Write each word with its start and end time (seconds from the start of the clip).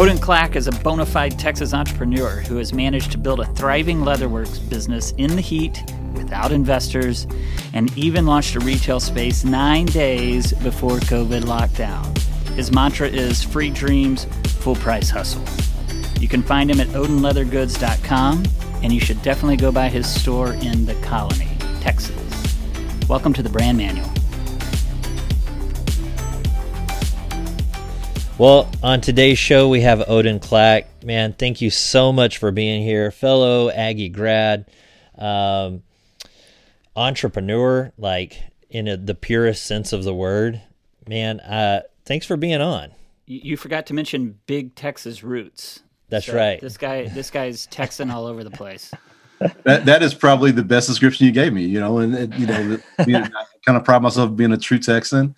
Odin 0.00 0.16
Clack 0.16 0.56
is 0.56 0.66
a 0.66 0.72
bona 0.72 1.04
fide 1.04 1.38
Texas 1.38 1.74
entrepreneur 1.74 2.40
who 2.48 2.56
has 2.56 2.72
managed 2.72 3.12
to 3.12 3.18
build 3.18 3.38
a 3.38 3.44
thriving 3.52 3.98
leatherworks 3.98 4.66
business 4.70 5.10
in 5.18 5.36
the 5.36 5.42
heat 5.42 5.84
without 6.14 6.52
investors 6.52 7.26
and 7.74 7.94
even 7.98 8.24
launched 8.24 8.56
a 8.56 8.60
retail 8.60 8.98
space 8.98 9.44
nine 9.44 9.84
days 9.84 10.54
before 10.54 10.96
COVID 11.00 11.42
lockdown. 11.42 12.16
His 12.56 12.72
mantra 12.72 13.08
is 13.08 13.42
free 13.42 13.68
dreams, 13.68 14.24
full 14.60 14.76
price 14.76 15.10
hustle. 15.10 15.44
You 16.18 16.28
can 16.28 16.42
find 16.42 16.70
him 16.70 16.80
at 16.80 16.88
odinleathergoods.com 16.88 18.44
and 18.82 18.94
you 18.94 19.00
should 19.00 19.20
definitely 19.20 19.58
go 19.58 19.70
by 19.70 19.90
his 19.90 20.08
store 20.10 20.54
in 20.54 20.86
the 20.86 20.94
Colony, 21.02 21.58
Texas. 21.82 22.16
Welcome 23.06 23.34
to 23.34 23.42
the 23.42 23.50
brand 23.50 23.76
manual. 23.76 24.10
Well, 28.40 28.72
on 28.82 29.02
today's 29.02 29.36
show, 29.36 29.68
we 29.68 29.82
have 29.82 30.08
Odin 30.08 30.40
Clack. 30.40 31.04
Man, 31.04 31.34
thank 31.34 31.60
you 31.60 31.68
so 31.68 32.10
much 32.10 32.38
for 32.38 32.50
being 32.50 32.82
here. 32.82 33.10
Fellow 33.10 33.68
Aggie 33.68 34.08
grad, 34.08 34.64
um, 35.18 35.82
entrepreneur, 36.96 37.92
like 37.98 38.42
in 38.70 38.88
a, 38.88 38.96
the 38.96 39.14
purest 39.14 39.66
sense 39.66 39.92
of 39.92 40.04
the 40.04 40.14
word. 40.14 40.62
Man, 41.06 41.40
uh, 41.40 41.82
thanks 42.06 42.24
for 42.24 42.38
being 42.38 42.62
on. 42.62 42.92
You, 43.26 43.40
you 43.42 43.56
forgot 43.58 43.84
to 43.88 43.92
mention 43.92 44.38
big 44.46 44.74
Texas 44.74 45.22
roots. 45.22 45.80
That's 46.08 46.24
so 46.24 46.34
right. 46.34 46.58
This 46.62 46.78
guy, 46.78 47.08
this 47.08 47.30
guy's 47.30 47.66
Texan 47.66 48.10
all 48.10 48.24
over 48.24 48.42
the 48.42 48.50
place. 48.50 48.90
that 49.64 49.84
that 49.84 50.02
is 50.02 50.14
probably 50.14 50.50
the 50.50 50.64
best 50.64 50.88
description 50.88 51.26
you 51.26 51.32
gave 51.32 51.52
me. 51.52 51.66
You 51.66 51.80
know, 51.80 51.98
and, 51.98 52.14
and 52.14 52.34
you 52.36 52.46
know, 52.46 52.68
the, 53.04 53.16
I 53.16 53.44
kind 53.66 53.76
of 53.76 53.84
pride 53.84 54.00
myself 54.00 54.34
being 54.34 54.52
a 54.52 54.56
true 54.56 54.78
Texan. 54.78 55.34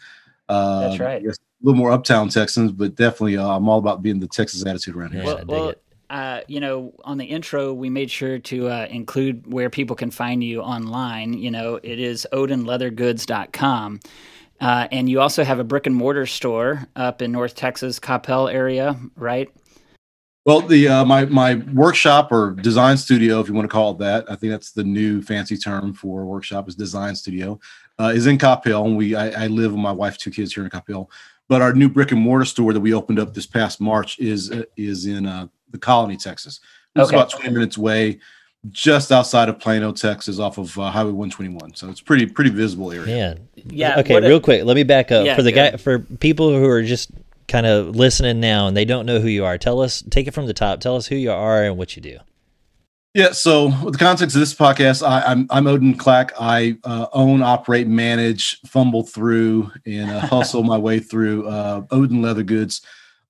Uh, 0.48 0.88
That's 0.88 1.00
right 1.00 1.22
a 1.26 1.34
little 1.62 1.78
more 1.78 1.92
uptown 1.92 2.28
Texans, 2.28 2.72
but 2.72 2.94
definitely 2.94 3.36
uh, 3.36 3.48
I'm 3.48 3.68
all 3.68 3.78
about 3.78 4.02
being 4.02 4.20
the 4.20 4.28
Texas 4.28 4.66
attitude 4.66 4.96
around 4.96 5.12
here. 5.12 5.24
Well, 5.24 5.44
well 5.46 5.74
uh, 6.12 6.42
you 6.46 6.60
know, 6.60 6.92
on 7.04 7.16
the 7.16 7.24
intro, 7.24 7.72
we 7.72 7.88
made 7.88 8.10
sure 8.10 8.38
to 8.38 8.68
uh, 8.68 8.86
include 8.90 9.50
where 9.50 9.70
people 9.70 9.96
can 9.96 10.10
find 10.10 10.44
you 10.44 10.60
online. 10.60 11.32
You 11.32 11.50
know, 11.50 11.80
it 11.82 11.98
is 11.98 12.26
odinleathergoods.com. 12.32 14.00
Uh, 14.60 14.88
and 14.92 15.08
you 15.08 15.20
also 15.20 15.42
have 15.42 15.58
a 15.58 15.64
brick 15.64 15.86
and 15.86 15.96
mortar 15.96 16.26
store 16.26 16.86
up 16.96 17.22
in 17.22 17.32
North 17.32 17.54
Texas, 17.54 17.98
Coppell 17.98 18.52
area, 18.52 18.94
right? 19.16 19.48
Well, 20.44 20.60
the 20.60 20.86
uh, 20.88 21.04
my 21.04 21.24
my 21.26 21.54
workshop 21.72 22.30
or 22.30 22.50
design 22.50 22.96
studio, 22.96 23.40
if 23.40 23.48
you 23.48 23.54
want 23.54 23.64
to 23.64 23.72
call 23.72 23.92
it 23.92 23.98
that, 23.98 24.30
I 24.30 24.36
think 24.36 24.50
that's 24.50 24.72
the 24.72 24.84
new 24.84 25.22
fancy 25.22 25.56
term 25.56 25.94
for 25.94 26.26
workshop 26.26 26.68
is 26.68 26.74
design 26.74 27.16
studio, 27.16 27.58
uh, 27.98 28.12
is 28.14 28.26
in 28.26 28.38
Coppell. 28.38 28.84
And 28.84 28.96
we 28.96 29.14
I, 29.14 29.44
I, 29.44 29.46
live 29.46 29.72
with 29.72 29.80
my 29.80 29.92
wife, 29.92 30.18
two 30.18 30.30
kids 30.30 30.52
here 30.52 30.64
in 30.64 30.70
Coppell. 30.70 31.08
But 31.48 31.60
our 31.60 31.72
new 31.72 31.88
brick 31.88 32.12
and 32.12 32.20
mortar 32.20 32.44
store 32.44 32.72
that 32.72 32.80
we 32.80 32.94
opened 32.94 33.18
up 33.18 33.34
this 33.34 33.46
past 33.46 33.80
March 33.80 34.18
is 34.18 34.50
uh, 34.50 34.64
is 34.76 35.06
in 35.06 35.26
uh, 35.26 35.48
the 35.70 35.78
Colony, 35.78 36.16
Texas. 36.16 36.60
It's 36.94 37.08
okay. 37.08 37.16
about 37.16 37.30
20 37.30 37.50
minutes 37.50 37.76
away, 37.76 38.20
just 38.70 39.10
outside 39.10 39.48
of 39.48 39.58
Plano, 39.58 39.92
Texas, 39.92 40.38
off 40.38 40.58
of 40.58 40.78
uh, 40.78 40.90
Highway 40.90 41.12
121. 41.12 41.74
So 41.74 41.88
it's 41.88 42.00
pretty 42.00 42.26
pretty 42.26 42.50
visible 42.50 42.92
area. 42.92 43.06
Man, 43.06 43.48
yeah. 43.56 43.98
Okay, 44.00 44.20
real 44.20 44.36
a, 44.36 44.40
quick, 44.40 44.64
let 44.64 44.74
me 44.74 44.82
back 44.82 45.10
up 45.10 45.26
yeah, 45.26 45.36
for 45.36 45.42
the 45.42 45.52
guy 45.52 45.76
for 45.76 45.98
people 45.98 46.50
who 46.50 46.68
are 46.68 46.82
just 46.82 47.10
kind 47.48 47.66
of 47.66 47.94
listening 47.96 48.40
now 48.40 48.66
and 48.66 48.76
they 48.76 48.84
don't 48.84 49.04
know 49.04 49.20
who 49.20 49.28
you 49.28 49.44
are. 49.44 49.58
Tell 49.58 49.80
us, 49.80 50.02
take 50.10 50.26
it 50.26 50.30
from 50.32 50.46
the 50.46 50.54
top. 50.54 50.80
Tell 50.80 50.96
us 50.96 51.06
who 51.06 51.16
you 51.16 51.32
are 51.32 51.64
and 51.64 51.76
what 51.76 51.96
you 51.96 52.02
do. 52.02 52.18
Yeah, 53.14 53.32
so 53.32 53.66
with 53.84 53.92
the 53.92 53.98
context 53.98 54.34
of 54.34 54.40
this 54.40 54.54
podcast, 54.54 55.06
I, 55.06 55.20
am 55.30 55.46
I'm, 55.50 55.66
I'm 55.66 55.66
Odin 55.66 55.94
Clack. 55.98 56.32
I 56.40 56.78
uh, 56.82 57.08
own, 57.12 57.42
operate, 57.42 57.86
manage, 57.86 58.58
fumble 58.62 59.02
through, 59.02 59.70
and 59.84 60.10
uh, 60.10 60.20
hustle 60.20 60.62
my 60.62 60.78
way 60.78 60.98
through 60.98 61.46
uh, 61.46 61.82
Odin 61.90 62.22
Leather 62.22 62.42
Goods. 62.42 62.80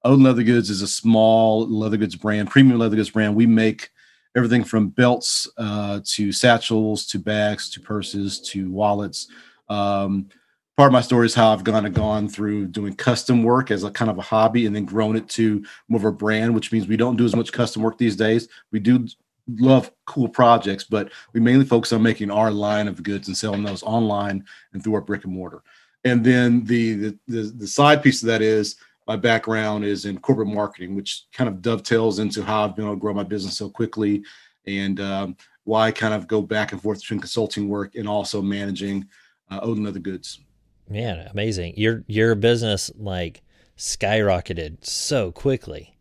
Odin 0.05 0.22
Leather 0.22 0.44
Goods 0.44 0.70
is 0.70 0.83
a 0.83 0.86
small 0.86 1.69
leather 1.69 1.97
goods 1.97 2.14
brand, 2.14 2.48
premium 2.48 2.78
leather 2.78 2.94
goods 2.94 3.11
brand. 3.11 3.34
We 3.34 3.47
make 3.47 3.91
everything 4.36 4.62
from 4.62 4.89
belts 4.91 5.50
uh, 5.58 5.98
to 6.05 6.30
satchels 6.30 7.05
to 7.07 7.18
bags 7.18 7.68
to 7.70 7.80
purses 7.80 8.40
to 8.51 8.70
wallets. 8.70 9.27
Um, 9.68 10.28
part 10.77 10.86
of 10.86 10.92
my 10.92 11.01
story 11.01 11.27
is 11.27 11.34
how 11.34 11.52
I've 11.52 11.64
gone 11.64 11.90
gone 11.92 12.28
through 12.28 12.68
doing 12.68 12.95
custom 12.95 13.42
work 13.42 13.73
as 13.73 13.83
a 13.83 13.90
kind 13.90 14.12
of 14.12 14.18
a 14.18 14.23
hobby 14.23 14.67
and 14.67 14.77
then 14.77 14.84
grown 14.84 15.17
it 15.17 15.28
to 15.30 15.64
more 15.89 15.98
of 15.98 16.05
a 16.05 16.12
brand, 16.12 16.55
which 16.55 16.70
means 16.70 16.86
we 16.86 16.96
don't 16.96 17.17
do 17.17 17.24
as 17.24 17.34
much 17.34 17.52
custom 17.52 17.83
work 17.83 17.98
these 17.98 18.17
days. 18.17 18.48
We 18.70 18.78
do 18.78 19.08
love 19.48 19.91
cool 20.05 20.29
projects, 20.29 20.85
but 20.85 21.11
we 21.33 21.41
mainly 21.41 21.64
focus 21.64 21.92
on 21.92 22.03
making 22.03 22.30
our 22.30 22.51
line 22.51 22.89
of 22.89 23.03
goods 23.03 23.29
and 23.29 23.36
selling 23.36 23.63
those 23.63 23.83
online 23.83 24.45
and 24.73 24.83
through 24.83 24.95
our 24.95 25.01
brick 25.01 25.25
and 25.25 25.33
mortar. 25.33 25.63
And 26.05 26.25
then 26.25 26.64
the 26.64 26.95
the 26.95 27.19
the, 27.29 27.42
the 27.57 27.67
side 27.67 28.02
piece 28.02 28.23
of 28.23 28.29
that 28.29 28.42
is 28.42 28.77
my 29.07 29.17
background 29.17 29.85
is 29.85 30.05
in 30.05 30.19
corporate 30.19 30.48
marketing, 30.48 30.95
which 30.95 31.25
kind 31.33 31.48
of 31.48 31.61
dovetails 31.61 32.19
into 32.19 32.42
how 32.42 32.64
I've 32.64 32.77
been 32.77 32.85
able 32.85 32.95
to 32.95 33.01
grow 33.01 33.14
my 33.14 33.25
business 33.25 33.57
so 33.57 33.69
quickly 33.69 34.23
and 34.67 35.01
um, 35.01 35.36
why 35.64 35.89
I 35.89 35.91
kind 35.91 36.14
of 36.14 36.29
go 36.29 36.41
back 36.41 36.73
and 36.73 36.81
forth 36.81 37.01
between 37.01 37.20
consulting 37.20 37.69
work 37.69 37.95
and 37.95 38.08
also 38.08 38.41
managing 38.41 39.07
uh, 39.51 39.61
Odin 39.63 39.85
Leather 39.85 39.98
Goods. 39.98 40.41
Man, 40.89 41.27
amazing! 41.31 41.75
Your 41.77 42.05
your 42.07 42.35
business 42.35 42.91
like 42.97 43.42
skyrocketed 43.77 44.85
so 44.85 45.33
quickly. 45.33 45.92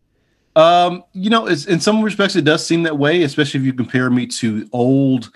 Um, 0.56 1.04
you 1.14 1.30
know, 1.30 1.48
in 1.48 1.80
some 1.80 2.02
respects 2.02 2.36
it 2.36 2.44
does 2.44 2.66
seem 2.66 2.84
that 2.84 2.98
way, 2.98 3.24
especially 3.24 3.60
if 3.60 3.66
you 3.66 3.74
compare 3.74 4.10
me 4.10 4.28
to 4.28 4.68
old, 4.74 5.32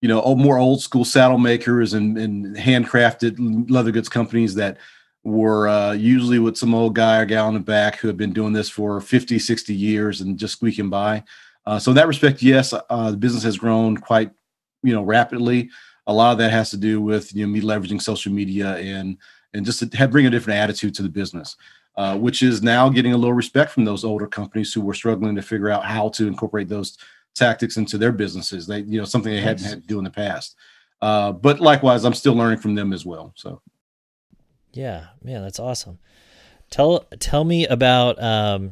you 0.00 0.08
know, 0.08 0.20
old, 0.20 0.38
more 0.38 0.58
old 0.58 0.80
school 0.80 1.04
saddle 1.04 1.38
makers 1.38 1.94
and, 1.94 2.16
and 2.16 2.56
handcrafted 2.56 3.70
leather 3.70 3.90
goods 3.90 4.08
companies 4.08 4.54
that 4.54 4.78
were 5.24 5.68
uh, 5.68 5.92
usually 5.92 6.38
with 6.38 6.56
some 6.56 6.74
old 6.74 6.94
guy 6.94 7.20
or 7.20 7.24
gal 7.24 7.48
in 7.48 7.54
the 7.54 7.60
back 7.60 7.96
who 7.96 8.08
had 8.08 8.16
been 8.16 8.32
doing 8.32 8.52
this 8.52 8.68
for 8.68 9.00
50, 9.00 9.38
60 9.38 9.74
years 9.74 10.20
and 10.20 10.38
just 10.38 10.54
squeaking 10.54 10.90
by. 10.90 11.22
Uh, 11.66 11.78
so 11.78 11.90
in 11.92 11.96
that 11.96 12.08
respect, 12.08 12.42
yes, 12.42 12.72
uh, 12.72 13.10
the 13.10 13.16
business 13.16 13.44
has 13.44 13.56
grown 13.56 13.96
quite, 13.96 14.30
you 14.82 14.92
know, 14.92 15.02
rapidly. 15.02 15.70
A 16.08 16.12
lot 16.12 16.32
of 16.32 16.38
that 16.38 16.50
has 16.50 16.70
to 16.70 16.76
do 16.76 17.00
with 17.00 17.32
you 17.34 17.46
know 17.46 17.52
me 17.52 17.60
leveraging 17.60 18.02
social 18.02 18.32
media 18.32 18.76
and 18.78 19.16
and 19.54 19.64
just 19.64 19.78
to 19.78 19.96
have, 19.96 20.10
bring 20.10 20.26
a 20.26 20.30
different 20.30 20.58
attitude 20.58 20.94
to 20.94 21.02
the 21.02 21.08
business 21.08 21.56
uh, 21.96 22.16
which 22.16 22.42
is 22.42 22.62
now 22.62 22.88
getting 22.88 23.12
a 23.12 23.16
little 23.16 23.34
respect 23.34 23.70
from 23.70 23.84
those 23.84 24.04
older 24.04 24.26
companies 24.26 24.72
who 24.72 24.80
were 24.80 24.94
struggling 24.94 25.34
to 25.36 25.42
figure 25.42 25.70
out 25.70 25.84
how 25.84 26.08
to 26.10 26.26
incorporate 26.26 26.68
those 26.68 26.96
tactics 27.34 27.76
into 27.76 27.98
their 27.98 28.12
businesses. 28.12 28.66
They, 28.66 28.80
you 28.80 28.98
know, 28.98 29.04
something 29.04 29.32
they 29.32 29.40
hadn't 29.40 29.64
had 29.64 29.82
to 29.82 29.86
do 29.86 29.98
in 29.98 30.04
the 30.04 30.10
past. 30.10 30.56
Uh, 31.00 31.32
but 31.32 31.60
likewise, 31.60 32.04
I'm 32.04 32.14
still 32.14 32.34
learning 32.34 32.58
from 32.58 32.74
them 32.74 32.92
as 32.92 33.04
well. 33.04 33.32
So, 33.36 33.60
yeah, 34.72 35.06
man, 35.22 35.42
that's 35.42 35.58
awesome. 35.58 35.98
Tell 36.70 37.00
tell 37.18 37.44
me 37.44 37.66
about 37.66 38.22
um, 38.22 38.70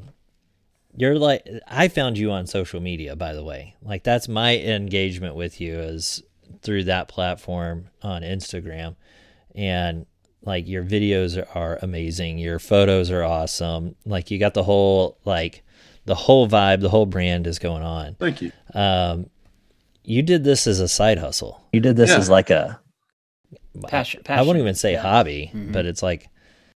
you're 0.96 1.18
like 1.18 1.46
I 1.66 1.88
found 1.88 2.16
you 2.16 2.30
on 2.30 2.46
social 2.46 2.80
media, 2.80 3.16
by 3.16 3.34
the 3.34 3.44
way. 3.44 3.74
Like 3.82 4.04
that's 4.04 4.28
my 4.28 4.56
engagement 4.56 5.34
with 5.34 5.60
you 5.60 5.78
is 5.78 6.22
through 6.62 6.84
that 6.84 7.08
platform 7.08 7.88
on 8.02 8.22
Instagram, 8.22 8.96
and 9.54 10.06
like 10.42 10.66
your 10.66 10.84
videos 10.84 11.44
are 11.54 11.78
amazing 11.82 12.38
your 12.38 12.58
photos 12.58 13.10
are 13.10 13.22
awesome 13.22 13.94
like 14.06 14.30
you 14.30 14.38
got 14.38 14.54
the 14.54 14.62
whole 14.62 15.18
like 15.24 15.62
the 16.06 16.14
whole 16.14 16.48
vibe 16.48 16.80
the 16.80 16.88
whole 16.88 17.06
brand 17.06 17.46
is 17.46 17.58
going 17.58 17.82
on 17.82 18.14
thank 18.14 18.40
you 18.40 18.50
um 18.74 19.28
you 20.02 20.22
did 20.22 20.44
this 20.44 20.66
as 20.66 20.80
a 20.80 20.88
side 20.88 21.18
hustle 21.18 21.62
you 21.72 21.80
did 21.80 21.96
this 21.96 22.10
yeah. 22.10 22.16
as 22.16 22.30
like 22.30 22.50
a 22.50 22.80
passion, 23.88 24.22
passion. 24.24 24.40
i 24.40 24.42
won't 24.42 24.58
even 24.58 24.74
say 24.74 24.92
yeah. 24.92 25.02
hobby 25.02 25.50
mm-hmm. 25.54 25.72
but 25.72 25.84
it's 25.84 26.02
like 26.02 26.28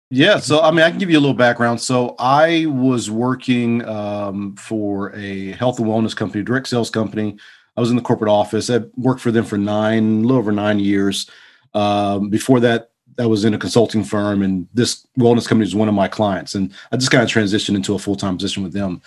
yeah 0.10 0.38
so 0.38 0.62
i 0.62 0.70
mean 0.70 0.82
i 0.82 0.90
can 0.90 1.00
give 1.00 1.10
you 1.10 1.18
a 1.18 1.22
little 1.22 1.36
background 1.36 1.80
so 1.80 2.16
i 2.20 2.66
was 2.68 3.10
working 3.10 3.84
um, 3.86 4.56
for 4.56 5.16
a 5.16 5.52
health 5.54 5.80
and 5.80 5.88
wellness 5.88 6.16
company 6.16 6.44
direct 6.44 6.68
sales 6.68 6.90
company 6.90 7.38
i 7.78 7.82
was 7.82 7.90
in 7.90 7.96
the 7.96 8.02
corporate 8.02 8.30
office 8.30 8.70
i 8.70 8.80
worked 8.98 9.22
for 9.22 9.32
them 9.32 9.46
for 9.46 9.58
nine 9.58 10.20
a 10.20 10.22
little 10.22 10.38
over 10.38 10.52
nine 10.52 10.80
years 10.80 11.30
um, 11.74 12.30
before 12.30 12.60
that 12.60 12.90
I 13.20 13.26
was 13.26 13.46
in 13.46 13.54
a 13.54 13.58
consulting 13.58 14.04
firm, 14.04 14.42
and 14.42 14.68
this 14.74 15.06
wellness 15.18 15.48
company 15.48 15.66
was 15.66 15.76
one 15.76 15.88
of 15.88 15.94
my 15.94 16.08
clients, 16.08 16.56
and 16.56 16.74
I 16.92 16.98
just 16.98 17.12
kind 17.12 17.24
of 17.24 17.30
transitioned 17.30 17.76
into 17.76 17.96
a 17.96 18.00
full 18.00 18.16
time 18.16 18.38
position 18.38 18.64
with 18.64 18.74
them. 18.74 19.02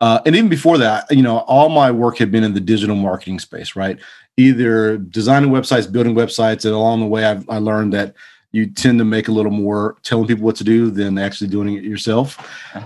Uh, 0.00 0.20
and 0.26 0.34
even 0.34 0.48
before 0.48 0.78
that, 0.78 1.06
you 1.10 1.22
know, 1.22 1.38
all 1.40 1.68
my 1.68 1.90
work 1.90 2.18
had 2.18 2.32
been 2.32 2.42
in 2.42 2.54
the 2.54 2.60
digital 2.60 2.96
marketing 2.96 3.38
space, 3.38 3.76
right? 3.76 3.98
Either 4.36 4.96
designing 4.98 5.50
websites, 5.50 5.90
building 5.90 6.14
websites, 6.14 6.64
and 6.64 6.74
along 6.74 7.00
the 7.00 7.06
way, 7.06 7.24
I've, 7.24 7.48
I 7.48 7.58
learned 7.58 7.92
that 7.92 8.14
you 8.50 8.66
tend 8.66 8.98
to 8.98 9.04
make 9.04 9.28
a 9.28 9.32
little 9.32 9.52
more 9.52 9.96
telling 10.02 10.26
people 10.26 10.44
what 10.44 10.56
to 10.56 10.64
do 10.64 10.90
than 10.90 11.18
actually 11.18 11.48
doing 11.48 11.74
it 11.74 11.84
yourself. 11.84 12.36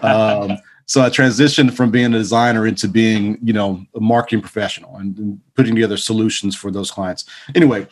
Um, 0.02 0.58
so 0.86 1.02
I 1.02 1.08
transitioned 1.08 1.74
from 1.74 1.90
being 1.90 2.14
a 2.14 2.18
designer 2.18 2.66
into 2.66 2.86
being, 2.86 3.38
you 3.42 3.52
know, 3.52 3.84
a 3.94 4.00
marketing 4.00 4.42
professional 4.42 4.96
and, 4.96 5.18
and 5.18 5.40
putting 5.54 5.74
together 5.74 5.96
solutions 5.96 6.54
for 6.54 6.70
those 6.70 6.90
clients. 6.90 7.24
Anyway, 7.54 7.88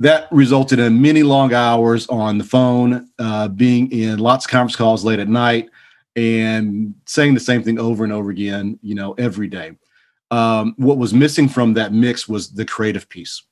that 0.00 0.28
resulted 0.30 0.78
in 0.78 1.00
many 1.00 1.22
long 1.22 1.54
hours 1.54 2.06
on 2.08 2.38
the 2.38 2.44
phone, 2.44 3.08
uh, 3.18 3.48
being 3.48 3.90
in 3.92 4.18
lots 4.18 4.44
of 4.44 4.50
conference 4.50 4.76
calls 4.76 5.04
late 5.04 5.20
at 5.20 5.28
night, 5.28 5.70
and 6.16 6.94
saying 7.06 7.34
the 7.34 7.40
same 7.40 7.62
thing 7.62 7.78
over 7.78 8.04
and 8.04 8.12
over 8.12 8.30
again, 8.30 8.78
you 8.82 8.94
know, 8.94 9.12
every 9.14 9.48
day. 9.48 9.72
Um, 10.30 10.74
what 10.78 10.98
was 10.98 11.14
missing 11.14 11.48
from 11.48 11.74
that 11.74 11.92
mix 11.92 12.28
was 12.28 12.50
the 12.50 12.64
creative 12.64 13.08
piece. 13.08 13.42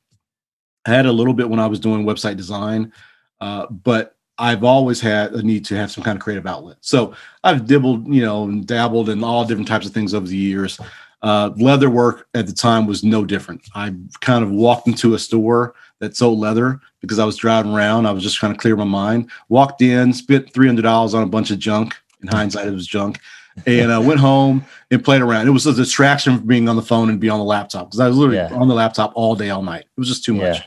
I 0.87 0.91
had 0.91 1.07
a 1.07 1.13
little 1.13 1.35
bit 1.35 1.49
when 1.49 1.61
I 1.61 1.67
was 1.67 1.79
doing 1.79 2.05
website 2.05 2.37
design, 2.37 2.93
uh, 3.41 3.67
but 3.67 4.17
I've 4.39 4.65
always 4.65 5.01
had 5.01 5.33
a 5.33 5.43
need 5.43 5.65
to 5.67 5.77
have 5.77 5.91
some 5.93 6.03
kind 6.03 6.17
of 6.17 6.23
creative 6.23 6.47
outlet. 6.47 6.79
So 6.81 7.15
I've 7.45 7.67
dibbled, 7.67 8.13
you 8.13 8.23
know, 8.23 8.45
and 8.45 8.67
dabbled 8.67 9.11
in 9.11 9.23
all 9.23 9.45
different 9.45 9.69
types 9.69 9.87
of 9.87 9.93
things 9.93 10.15
over 10.15 10.27
the 10.27 10.37
years. 10.37 10.81
Uh, 11.23 11.51
leather 11.57 11.89
work 11.89 12.27
at 12.35 12.47
the 12.47 12.53
time 12.53 12.87
was 12.87 13.05
no 13.05 13.25
different. 13.25 13.63
I 13.75 13.95
kind 14.21 14.43
of 14.43 14.51
walked 14.51 14.89
into 14.89 15.15
a 15.15 15.19
store 15.19 15.75
that 16.03 16.17
sold 16.17 16.41
leather 16.41 16.81
because 17.01 17.21
I 17.21 17.25
was 17.25 17.37
driving 17.37 17.73
around. 17.73 18.07
I 18.07 18.11
was 18.13 18.25
just 18.25 18.37
trying 18.37 18.53
to 18.53 18.59
clear 18.59 18.75
my 18.75 18.85
mind. 18.85 19.31
Walked 19.49 19.83
in, 19.83 20.13
spent 20.13 20.53
three 20.53 20.67
hundred 20.67 20.83
dollars 20.83 21.15
on 21.15 21.23
a 21.23 21.27
bunch 21.27 21.53
of 21.53 21.61
junk. 21.61 21.95
In 22.21 22.29
hindsight, 22.29 22.67
it 22.67 22.73
was 22.73 22.89
junk. 22.89 23.21
And 23.67 23.93
I 23.93 23.97
uh, 23.97 24.01
went 24.01 24.19
home 24.19 24.65
and 24.91 25.05
played 25.05 25.23
around. 25.23 25.47
It 25.47 25.53
was 25.53 25.67
a 25.67 25.73
distraction 25.73 26.39
from 26.39 26.47
being 26.47 26.69
on 26.69 26.75
the 26.75 26.83
phone 26.83 27.09
and 27.09 27.21
be 27.21 27.29
on 27.29 27.39
the 27.39 27.45
laptop 27.45 27.89
because 27.89 28.01
I 28.01 28.09
was 28.09 28.17
literally 28.17 28.39
yeah. 28.39 28.53
on 28.53 28.67
the 28.67 28.75
laptop 28.75 29.13
all 29.15 29.37
day, 29.37 29.51
all 29.51 29.63
night. 29.63 29.83
It 29.83 30.01
was 30.01 30.09
just 30.09 30.25
too 30.25 30.35
much. 30.35 30.57
Yeah. 30.57 30.65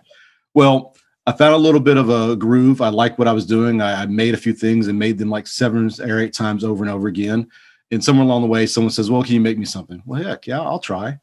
Well, 0.54 0.96
I 1.28 1.34
found 1.34 1.54
a 1.54 1.58
little 1.58 1.82
bit 1.82 1.98
of 1.98 2.10
a 2.10 2.36
groove. 2.38 2.82
I 2.82 2.90
liked 2.90 3.20
what 3.20 3.28
I 3.28 3.34
was 3.34 3.46
doing. 3.46 3.82
I, 3.82 4.04
I, 4.04 4.06
made 4.06 4.36
a 4.36 4.38
few 4.38 4.54
things 4.54 4.88
and 4.88 4.98
made 4.98 5.18
them 5.18 5.30
like 5.30 5.48
seven 5.48 5.92
or 6.00 6.20
eight 6.20 6.34
times 6.34 6.64
over 6.64 6.84
and 6.84 6.92
over 6.92 7.08
again. 7.08 7.50
And 7.92 8.04
somewhere 8.04 8.26
along 8.26 8.44
the 8.44 8.48
way, 8.48 8.68
someone 8.68 8.92
says, 8.92 9.12
"Well, 9.12 9.24
can 9.24 9.34
you 9.34 9.42
make 9.42 9.58
me 9.58 9.66
something?" 9.66 10.02
Well, 10.06 10.24
heck, 10.24 10.48
yeah, 10.48 10.62
I'll 10.62 10.80
try. 10.80 11.20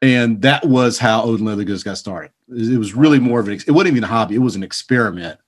And 0.00 0.42
that 0.42 0.64
was 0.64 0.98
how 0.98 1.24
Odin 1.24 1.44
Leather 1.44 1.64
Goods 1.64 1.82
got 1.82 1.98
started. 1.98 2.30
It 2.48 2.78
was 2.78 2.94
really 2.94 3.18
more 3.18 3.40
of 3.40 3.48
an. 3.48 3.54
It 3.54 3.70
wasn't 3.72 3.92
even 3.92 4.04
a 4.04 4.08
hobby. 4.08 4.36
It 4.36 4.38
was 4.38 4.54
an 4.54 4.62
experiment 4.62 5.40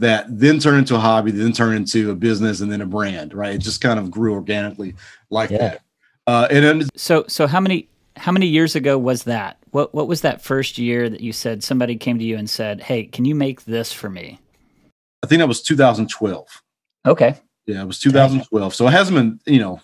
that 0.00 0.26
then 0.28 0.58
turned 0.58 0.78
into 0.78 0.94
a 0.94 0.98
hobby, 0.98 1.30
then 1.30 1.52
turned 1.52 1.76
into 1.76 2.10
a 2.10 2.14
business, 2.14 2.60
and 2.60 2.70
then 2.70 2.82
a 2.82 2.86
brand. 2.86 3.32
Right? 3.32 3.54
It 3.54 3.58
just 3.58 3.80
kind 3.80 3.98
of 3.98 4.10
grew 4.10 4.34
organically 4.34 4.94
like 5.30 5.50
yeah. 5.50 5.58
that. 5.58 5.80
Uh, 6.26 6.48
and 6.50 6.64
then, 6.64 6.88
so, 6.94 7.24
so 7.26 7.46
how 7.46 7.60
many 7.60 7.88
how 8.16 8.32
many 8.32 8.46
years 8.46 8.76
ago 8.76 8.98
was 8.98 9.24
that? 9.24 9.56
What 9.70 9.94
what 9.94 10.08
was 10.08 10.20
that 10.20 10.42
first 10.42 10.76
year 10.76 11.08
that 11.08 11.20
you 11.20 11.32
said 11.32 11.64
somebody 11.64 11.96
came 11.96 12.18
to 12.18 12.24
you 12.24 12.36
and 12.36 12.48
said, 12.48 12.82
"Hey, 12.82 13.04
can 13.04 13.24
you 13.24 13.34
make 13.34 13.64
this 13.64 13.92
for 13.92 14.10
me?" 14.10 14.38
I 15.22 15.26
think 15.26 15.40
that 15.40 15.48
was 15.48 15.62
2012. 15.62 16.62
Okay. 17.06 17.36
Yeah, 17.66 17.82
it 17.82 17.86
was 17.86 17.98
2012. 18.00 18.74
So 18.74 18.86
it 18.86 18.90
hasn't 18.90 19.16
been, 19.16 19.40
you 19.52 19.60
know, 19.60 19.80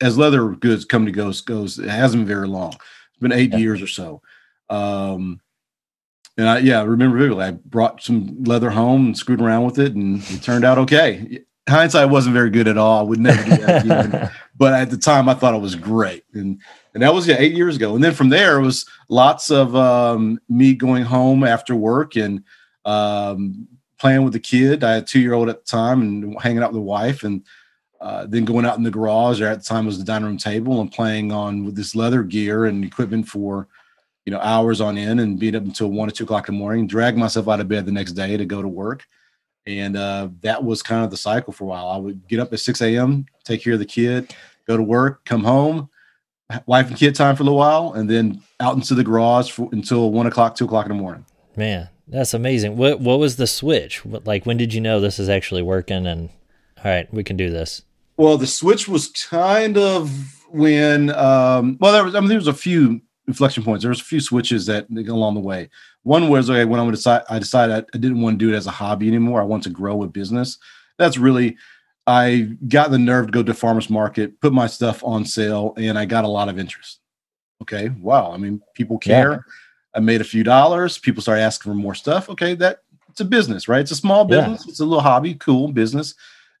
as 0.00 0.18
leather 0.18 0.48
goods 0.48 0.84
company 0.84 1.12
goes 1.12 1.40
goes, 1.40 1.78
it 1.78 1.88
hasn't 1.88 2.22
been 2.22 2.28
very 2.28 2.48
long. 2.48 2.74
Been 3.22 3.32
eight 3.32 3.52
yeah. 3.52 3.58
years 3.58 3.80
or 3.80 3.86
so. 3.86 4.20
Um, 4.68 5.40
and 6.36 6.48
I 6.48 6.58
yeah, 6.58 6.80
I 6.80 6.84
remember 6.84 7.18
vividly. 7.18 7.44
I 7.44 7.50
brought 7.52 8.02
some 8.02 8.42
leather 8.44 8.70
home 8.70 9.06
and 9.06 9.18
screwed 9.18 9.40
around 9.40 9.64
with 9.64 9.78
it, 9.78 9.94
and 9.94 10.22
it 10.30 10.42
turned 10.42 10.64
out 10.64 10.78
okay. 10.78 11.40
Hindsight 11.68 12.10
wasn't 12.10 12.34
very 12.34 12.50
good 12.50 12.66
at 12.66 12.76
all. 12.76 13.00
I 13.00 13.02
would 13.02 13.20
never 13.20 13.42
do 13.44 13.56
that 13.62 13.84
again. 13.84 14.30
but 14.56 14.74
at 14.74 14.90
the 14.90 14.96
time, 14.96 15.28
I 15.28 15.34
thought 15.34 15.54
it 15.54 15.60
was 15.60 15.74
great, 15.74 16.24
and 16.32 16.60
and 16.94 17.02
that 17.02 17.14
was 17.14 17.28
yeah 17.28 17.36
eight 17.38 17.54
years 17.54 17.76
ago. 17.76 17.94
And 17.94 18.02
then 18.02 18.14
from 18.14 18.30
there, 18.30 18.58
it 18.58 18.62
was 18.62 18.86
lots 19.08 19.50
of 19.50 19.76
um, 19.76 20.40
me 20.48 20.74
going 20.74 21.04
home 21.04 21.44
after 21.44 21.76
work 21.76 22.16
and 22.16 22.42
um, 22.84 23.68
playing 23.98 24.24
with 24.24 24.32
the 24.32 24.40
kid. 24.40 24.82
I 24.82 24.94
had 24.94 25.02
a 25.04 25.06
two 25.06 25.20
year 25.20 25.34
old 25.34 25.48
at 25.48 25.64
the 25.64 25.70
time, 25.70 26.00
and 26.00 26.40
hanging 26.40 26.62
out 26.62 26.72
with 26.72 26.80
the 26.80 26.80
wife, 26.80 27.22
and 27.22 27.44
uh, 28.02 28.26
then 28.26 28.44
going 28.44 28.66
out 28.66 28.76
in 28.76 28.82
the 28.82 28.90
garage. 28.90 29.40
Or 29.40 29.46
at 29.46 29.60
the 29.60 29.64
time 29.64 29.86
was 29.86 29.98
the 29.98 30.04
dining 30.04 30.26
room 30.26 30.36
table 30.36 30.80
and 30.80 30.90
playing 30.90 31.32
on 31.32 31.64
with 31.64 31.76
this 31.76 31.94
leather 31.94 32.22
gear 32.22 32.66
and 32.66 32.84
equipment 32.84 33.28
for 33.28 33.68
you 34.26 34.32
know 34.32 34.40
hours 34.40 34.80
on 34.80 34.98
end, 34.98 35.20
and 35.20 35.38
being 35.38 35.54
up 35.54 35.64
until 35.64 35.88
one 35.88 36.08
or 36.08 36.12
two 36.12 36.24
o'clock 36.24 36.48
in 36.48 36.54
the 36.54 36.58
morning. 36.58 36.86
Drag 36.86 37.16
myself 37.16 37.48
out 37.48 37.60
of 37.60 37.68
bed 37.68 37.86
the 37.86 37.92
next 37.92 38.12
day 38.12 38.36
to 38.36 38.44
go 38.44 38.60
to 38.60 38.68
work. 38.68 39.04
And 39.64 39.96
uh, 39.96 40.28
that 40.40 40.62
was 40.62 40.82
kind 40.82 41.04
of 41.04 41.10
the 41.10 41.16
cycle 41.16 41.52
for 41.52 41.64
a 41.64 41.66
while. 41.68 41.88
I 41.88 41.96
would 41.96 42.26
get 42.26 42.40
up 42.40 42.52
at 42.52 42.58
6 42.58 42.80
a.m., 42.82 43.26
take 43.44 43.62
care 43.62 43.74
of 43.74 43.78
the 43.78 43.84
kid, 43.84 44.34
go 44.66 44.76
to 44.76 44.82
work, 44.82 45.24
come 45.24 45.44
home, 45.44 45.88
wife 46.66 46.88
and 46.88 46.96
kid 46.96 47.14
time 47.14 47.36
for 47.36 47.42
a 47.42 47.46
little 47.46 47.58
while, 47.58 47.92
and 47.92 48.10
then 48.10 48.42
out 48.60 48.74
into 48.74 48.94
the 48.94 49.04
garage 49.04 49.50
for, 49.50 49.68
until 49.72 50.10
one 50.10 50.26
o'clock, 50.26 50.56
two 50.56 50.64
o'clock 50.64 50.86
in 50.86 50.96
the 50.96 51.00
morning. 51.00 51.24
Man, 51.56 51.88
that's 52.08 52.34
amazing. 52.34 52.76
What 52.76 53.00
what 53.00 53.18
was 53.18 53.36
the 53.36 53.46
switch? 53.46 54.04
What, 54.04 54.26
like 54.26 54.46
when 54.46 54.56
did 54.56 54.74
you 54.74 54.80
know 54.80 55.00
this 55.00 55.18
is 55.18 55.28
actually 55.28 55.62
working? 55.62 56.06
And 56.06 56.30
all 56.78 56.90
right, 56.90 57.12
we 57.12 57.22
can 57.22 57.36
do 57.36 57.50
this. 57.50 57.82
Well, 58.16 58.36
the 58.36 58.46
switch 58.46 58.88
was 58.88 59.08
kind 59.08 59.78
of 59.78 60.10
when. 60.48 61.10
Um, 61.10 61.78
well, 61.80 61.92
there 61.92 62.04
was. 62.04 62.14
I 62.14 62.20
mean, 62.20 62.28
there 62.28 62.38
was 62.38 62.46
a 62.46 62.54
few 62.54 63.00
inflection 63.26 63.62
points. 63.62 63.82
There 63.82 63.90
was 63.90 64.00
a 64.00 64.04
few 64.04 64.20
switches 64.20 64.66
that 64.66 64.86
along 64.90 65.34
the 65.34 65.40
way. 65.40 65.70
One 66.02 66.28
was 66.28 66.50
okay 66.50 66.64
when 66.64 66.80
I 66.80 66.90
decided 66.90 67.26
I 67.30 67.38
decided 67.38 67.74
I, 67.74 67.78
I 67.94 67.98
didn't 67.98 68.20
want 68.20 68.38
to 68.38 68.44
do 68.44 68.52
it 68.52 68.56
as 68.56 68.66
a 68.66 68.72
hobby 68.72 69.08
anymore. 69.08 69.40
I 69.40 69.44
want 69.44 69.62
to 69.64 69.70
grow 69.70 70.02
a 70.02 70.08
business. 70.08 70.58
That's 70.98 71.18
really 71.18 71.56
I 72.06 72.48
got 72.68 72.90
the 72.90 72.98
nerve 72.98 73.26
to 73.26 73.32
go 73.32 73.42
to 73.42 73.54
farmers 73.54 73.88
market, 73.88 74.40
put 74.40 74.52
my 74.52 74.66
stuff 74.66 75.02
on 75.04 75.24
sale, 75.24 75.74
and 75.76 75.98
I 75.98 76.04
got 76.04 76.24
a 76.24 76.28
lot 76.28 76.48
of 76.48 76.58
interest. 76.58 77.00
Okay, 77.62 77.90
wow. 78.00 78.32
I 78.32 78.38
mean, 78.38 78.60
people 78.74 78.98
care. 78.98 79.30
Yeah. 79.32 79.38
I 79.94 80.00
made 80.00 80.20
a 80.20 80.24
few 80.24 80.42
dollars. 80.42 80.98
People 80.98 81.22
started 81.22 81.42
asking 81.42 81.70
for 81.70 81.76
more 81.76 81.94
stuff. 81.94 82.28
Okay, 82.28 82.54
that 82.56 82.80
it's 83.08 83.20
a 83.20 83.24
business, 83.24 83.68
right? 83.68 83.80
It's 83.80 83.90
a 83.90 83.96
small 83.96 84.24
business. 84.24 84.64
Yeah. 84.66 84.70
It's 84.70 84.80
a 84.80 84.84
little 84.84 85.02
hobby, 85.02 85.34
cool 85.34 85.70
business. 85.70 86.14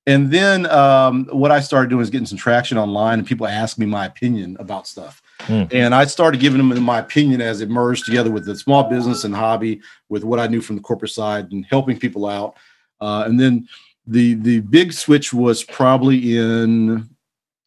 And 0.06 0.32
then 0.32 0.66
um, 0.66 1.26
what 1.26 1.52
I 1.52 1.60
started 1.60 1.90
doing 1.90 2.02
is 2.02 2.10
getting 2.10 2.26
some 2.26 2.38
traction 2.38 2.76
online, 2.76 3.20
and 3.20 3.28
people 3.28 3.46
ask 3.46 3.78
me 3.78 3.86
my 3.86 4.06
opinion 4.06 4.56
about 4.58 4.88
stuff. 4.88 5.22
Mm. 5.40 5.72
And 5.72 5.94
I 5.94 6.04
started 6.06 6.40
giving 6.40 6.58
them 6.58 6.82
my 6.82 6.98
opinion 6.98 7.40
as 7.40 7.60
it 7.60 7.70
merged 7.70 8.04
together 8.06 8.30
with 8.30 8.44
the 8.44 8.56
small 8.56 8.88
business 8.88 9.24
and 9.24 9.34
hobby, 9.34 9.80
with 10.08 10.24
what 10.24 10.40
I 10.40 10.48
knew 10.48 10.60
from 10.60 10.76
the 10.76 10.82
corporate 10.82 11.12
side, 11.12 11.52
and 11.52 11.64
helping 11.66 11.98
people 11.98 12.26
out. 12.26 12.56
Uh, 13.00 13.24
and 13.26 13.38
then 13.38 13.68
the 14.06 14.34
the 14.34 14.60
big 14.60 14.92
switch 14.92 15.32
was 15.32 15.62
probably 15.62 16.36
in 16.36 17.08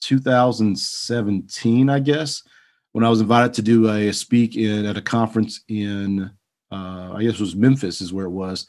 2017, 0.01 1.89
I 1.89 1.99
guess, 1.99 2.43
when 2.91 3.05
I 3.05 3.09
was 3.09 3.21
invited 3.21 3.53
to 3.55 3.61
do 3.61 3.89
a, 3.89 4.09
a 4.09 4.13
speak 4.13 4.55
in 4.57 4.85
at 4.85 4.97
a 4.97 5.01
conference 5.01 5.61
in 5.69 6.31
uh, 6.71 7.13
I 7.13 7.23
guess 7.23 7.35
it 7.35 7.41
was 7.41 7.55
Memphis 7.55 8.01
is 8.01 8.11
where 8.11 8.25
it 8.25 8.31
was, 8.31 8.67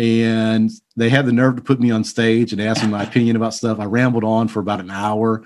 and 0.00 0.70
they 0.96 1.10
had 1.10 1.26
the 1.26 1.32
nerve 1.32 1.56
to 1.56 1.62
put 1.62 1.80
me 1.80 1.90
on 1.90 2.04
stage 2.04 2.52
and 2.52 2.60
ask 2.60 2.82
me 2.82 2.88
my 2.88 3.02
opinion 3.02 3.36
about 3.36 3.52
stuff. 3.54 3.78
I 3.78 3.84
rambled 3.84 4.24
on 4.24 4.48
for 4.48 4.60
about 4.60 4.80
an 4.80 4.90
hour. 4.90 5.42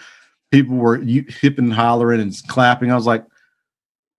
People 0.53 0.77
were 0.77 0.97
hip 0.99 1.59
and 1.59 1.73
hollering 1.73 2.21
and 2.21 2.35
clapping. 2.47 2.93
I 2.93 2.95
was 2.95 3.06
like, 3.06 3.25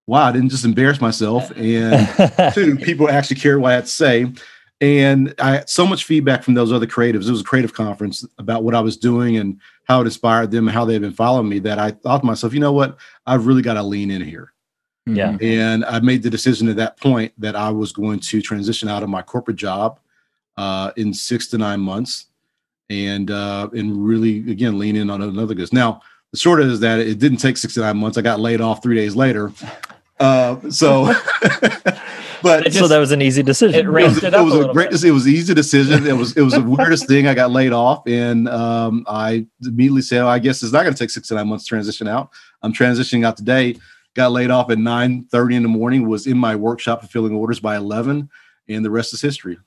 wow, 0.06 0.24
I 0.24 0.32
didn't 0.32 0.50
just 0.50 0.64
embarrass 0.64 1.00
myself. 1.00 1.50
And 1.56 2.06
two, 2.54 2.76
people 2.76 3.08
actually 3.08 3.40
cared 3.40 3.60
what 3.60 3.72
I 3.72 3.76
had 3.76 3.86
to 3.86 3.90
say 3.90 4.32
and 4.80 5.34
I 5.38 5.52
had 5.52 5.70
so 5.70 5.86
much 5.86 6.04
feedback 6.04 6.42
from 6.42 6.54
those 6.54 6.72
other 6.72 6.86
creatives. 6.86 7.28
It 7.28 7.30
was 7.30 7.40
a 7.40 7.44
creative 7.44 7.72
conference 7.72 8.26
about 8.38 8.62
what 8.62 8.74
I 8.74 8.80
was 8.80 8.96
doing 8.96 9.38
and 9.38 9.58
how 9.84 10.00
it 10.00 10.04
inspired 10.04 10.50
them 10.50 10.68
and 10.68 10.74
how 10.74 10.84
they've 10.84 11.00
been 11.00 11.12
following 11.12 11.48
me 11.48 11.60
that 11.60 11.78
I 11.78 11.92
thought 11.92 12.18
to 12.18 12.26
myself, 12.26 12.52
you 12.52 12.60
know 12.60 12.72
what? 12.72 12.98
I've 13.26 13.46
really 13.46 13.62
got 13.62 13.74
to 13.74 13.82
lean 13.82 14.10
in 14.10 14.20
here. 14.20 14.52
Yeah. 15.06 15.38
And 15.40 15.84
I 15.84 16.00
made 16.00 16.22
the 16.22 16.30
decision 16.30 16.68
at 16.68 16.76
that 16.76 17.00
point 17.00 17.32
that 17.38 17.56
I 17.56 17.70
was 17.70 17.92
going 17.92 18.20
to 18.20 18.42
transition 18.42 18.88
out 18.88 19.02
of 19.02 19.08
my 19.08 19.22
corporate 19.22 19.56
job 19.56 20.00
uh, 20.56 20.92
in 20.96 21.12
six 21.12 21.48
to 21.48 21.58
nine 21.58 21.80
months 21.80 22.26
and 22.90 23.30
uh, 23.30 23.68
and 23.72 24.06
really 24.06 24.50
again 24.50 24.78
lean 24.78 24.96
in 24.96 25.10
on 25.10 25.22
another 25.22 25.54
goods. 25.54 25.72
Now 25.72 26.00
the 26.32 26.38
short 26.38 26.60
is 26.62 26.80
that 26.80 26.98
it 27.00 27.18
didn't 27.18 27.38
take 27.38 27.56
six 27.56 27.74
to 27.74 27.80
nine 27.80 27.96
months. 27.96 28.18
I 28.18 28.22
got 28.22 28.40
laid 28.40 28.60
off 28.60 28.82
three 28.82 28.96
days 28.96 29.16
later. 29.16 29.52
Uh, 30.18 30.58
so 30.70 31.04
but 32.42 32.64
just, 32.64 32.78
so 32.78 32.88
that 32.88 32.98
was 32.98 33.12
an 33.12 33.20
easy 33.20 33.42
decision. 33.42 33.78
It 33.78 33.88
raised 33.88 34.22
it, 34.22 34.32
was, 34.32 34.34
it, 34.34 34.34
it 34.34 34.42
was 34.42 34.54
a, 34.54 34.72
great. 34.72 34.90
Bit. 34.90 35.04
It 35.04 35.10
was 35.10 35.28
easy 35.28 35.52
decision. 35.52 36.06
It 36.06 36.16
was 36.16 36.36
it 36.36 36.42
was 36.42 36.54
the 36.54 36.62
weirdest 36.78 37.06
thing. 37.06 37.26
I 37.26 37.34
got 37.34 37.50
laid 37.50 37.72
off, 37.72 38.06
and 38.06 38.48
um, 38.48 39.04
I 39.08 39.46
immediately 39.62 40.02
said, 40.02 40.22
oh, 40.22 40.28
"I 40.28 40.38
guess 40.38 40.62
it's 40.62 40.72
not 40.72 40.82
going 40.82 40.94
to 40.94 40.98
take 40.98 41.10
six 41.10 41.28
to 41.28 41.34
nine 41.34 41.48
months 41.48 41.64
to 41.64 41.68
transition 41.68 42.08
out." 42.08 42.30
I'm 42.62 42.72
transitioning 42.72 43.26
out 43.26 43.36
today. 43.36 43.76
Got 44.14 44.32
laid 44.32 44.50
off 44.50 44.70
at 44.70 44.78
nine 44.78 45.24
thirty 45.24 45.54
in 45.54 45.62
the 45.62 45.68
morning. 45.68 46.08
Was 46.08 46.26
in 46.26 46.38
my 46.38 46.56
workshop 46.56 47.00
fulfilling 47.00 47.34
orders 47.34 47.60
by 47.60 47.76
eleven, 47.76 48.30
and 48.68 48.84
the 48.84 48.90
rest 48.90 49.12
is 49.12 49.20
history. 49.20 49.58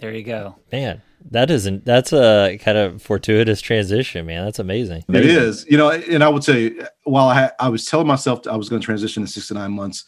There 0.00 0.12
you 0.12 0.22
go, 0.22 0.56
man. 0.72 1.02
That 1.30 1.50
isn't. 1.50 1.84
That's 1.84 2.12
a 2.12 2.58
kind 2.62 2.78
of 2.78 3.02
fortuitous 3.02 3.60
transition, 3.60 4.26
man. 4.26 4.44
That's 4.44 4.58
amazing. 4.58 5.04
It 5.08 5.26
is. 5.26 5.66
You 5.68 5.76
know, 5.76 5.90
and 5.90 6.24
I 6.24 6.28
would 6.28 6.42
say 6.42 6.74
while 7.04 7.28
I 7.28 7.50
I 7.60 7.68
was 7.68 7.84
telling 7.84 8.06
myself 8.06 8.46
I 8.46 8.56
was 8.56 8.68
going 8.68 8.80
to 8.80 8.86
transition 8.86 9.22
in 9.22 9.26
six 9.26 9.48
to 9.48 9.54
nine 9.54 9.72
months 9.72 10.04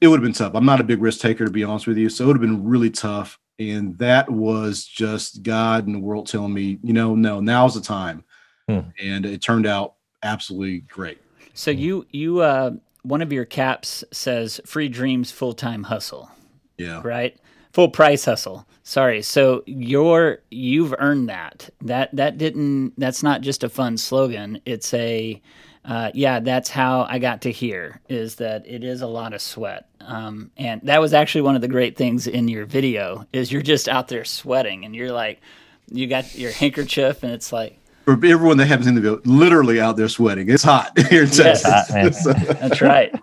it 0.00 0.08
would 0.08 0.20
have 0.20 0.24
been 0.24 0.32
tough. 0.32 0.54
I'm 0.54 0.64
not 0.64 0.80
a 0.80 0.84
big 0.84 1.00
risk 1.00 1.20
taker 1.20 1.44
to 1.44 1.50
be 1.50 1.64
honest 1.64 1.86
with 1.86 1.98
you, 1.98 2.08
so 2.08 2.24
it 2.24 2.26
would 2.28 2.36
have 2.36 2.42
been 2.42 2.64
really 2.64 2.90
tough. 2.90 3.38
And 3.58 3.98
that 3.98 4.30
was 4.30 4.84
just 4.84 5.42
God 5.42 5.86
and 5.86 5.94
the 5.94 5.98
world 5.98 6.28
telling 6.28 6.54
me, 6.54 6.78
you 6.82 6.92
know, 6.92 7.16
no, 7.16 7.40
now's 7.40 7.74
the 7.74 7.80
time. 7.80 8.24
Hmm. 8.68 8.80
And 9.00 9.26
it 9.26 9.42
turned 9.42 9.66
out 9.66 9.94
absolutely 10.22 10.80
great. 10.80 11.18
So 11.54 11.70
you 11.70 12.06
you 12.10 12.40
uh 12.40 12.72
one 13.02 13.22
of 13.22 13.32
your 13.32 13.44
caps 13.44 14.04
says 14.12 14.60
free 14.64 14.88
dreams 14.88 15.32
full 15.32 15.54
time 15.54 15.84
hustle. 15.84 16.30
Yeah. 16.76 17.00
Right? 17.02 17.36
Full 17.78 17.90
price 17.90 18.24
hustle. 18.24 18.66
Sorry. 18.82 19.22
So 19.22 19.62
you're 19.64 20.40
you've 20.50 20.92
earned 20.98 21.28
that. 21.28 21.70
That 21.82 22.10
that 22.16 22.36
didn't 22.36 22.94
that's 22.98 23.22
not 23.22 23.40
just 23.40 23.62
a 23.62 23.68
fun 23.68 23.96
slogan. 23.96 24.60
It's 24.66 24.92
a 24.94 25.40
uh, 25.84 26.10
yeah, 26.12 26.40
that's 26.40 26.70
how 26.70 27.06
I 27.08 27.20
got 27.20 27.42
to 27.42 27.52
here 27.52 28.00
is 28.08 28.34
that 28.34 28.66
it 28.66 28.82
is 28.82 29.00
a 29.00 29.06
lot 29.06 29.32
of 29.32 29.40
sweat. 29.40 29.88
Um, 30.00 30.50
and 30.56 30.80
that 30.82 31.00
was 31.00 31.14
actually 31.14 31.42
one 31.42 31.54
of 31.54 31.60
the 31.60 31.68
great 31.68 31.96
things 31.96 32.26
in 32.26 32.48
your 32.48 32.66
video 32.66 33.24
is 33.32 33.52
you're 33.52 33.62
just 33.62 33.88
out 33.88 34.08
there 34.08 34.24
sweating 34.24 34.84
and 34.84 34.96
you're 34.96 35.12
like, 35.12 35.40
you 35.86 36.08
got 36.08 36.34
your 36.34 36.50
handkerchief 36.50 37.22
and 37.22 37.30
it's 37.30 37.52
like, 37.52 37.78
for 38.04 38.14
everyone 38.14 38.56
that 38.56 38.66
happens 38.66 38.88
in 38.88 38.96
the 38.96 39.00
video, 39.00 39.20
literally 39.24 39.80
out 39.80 39.96
there 39.96 40.08
sweating. 40.08 40.50
It's 40.50 40.64
hot 40.64 40.98
here 41.10 41.22
in 41.22 41.30
Texas. 41.30 41.90
Yes, 41.90 42.24
that's 42.24 42.80
right. 42.82 43.14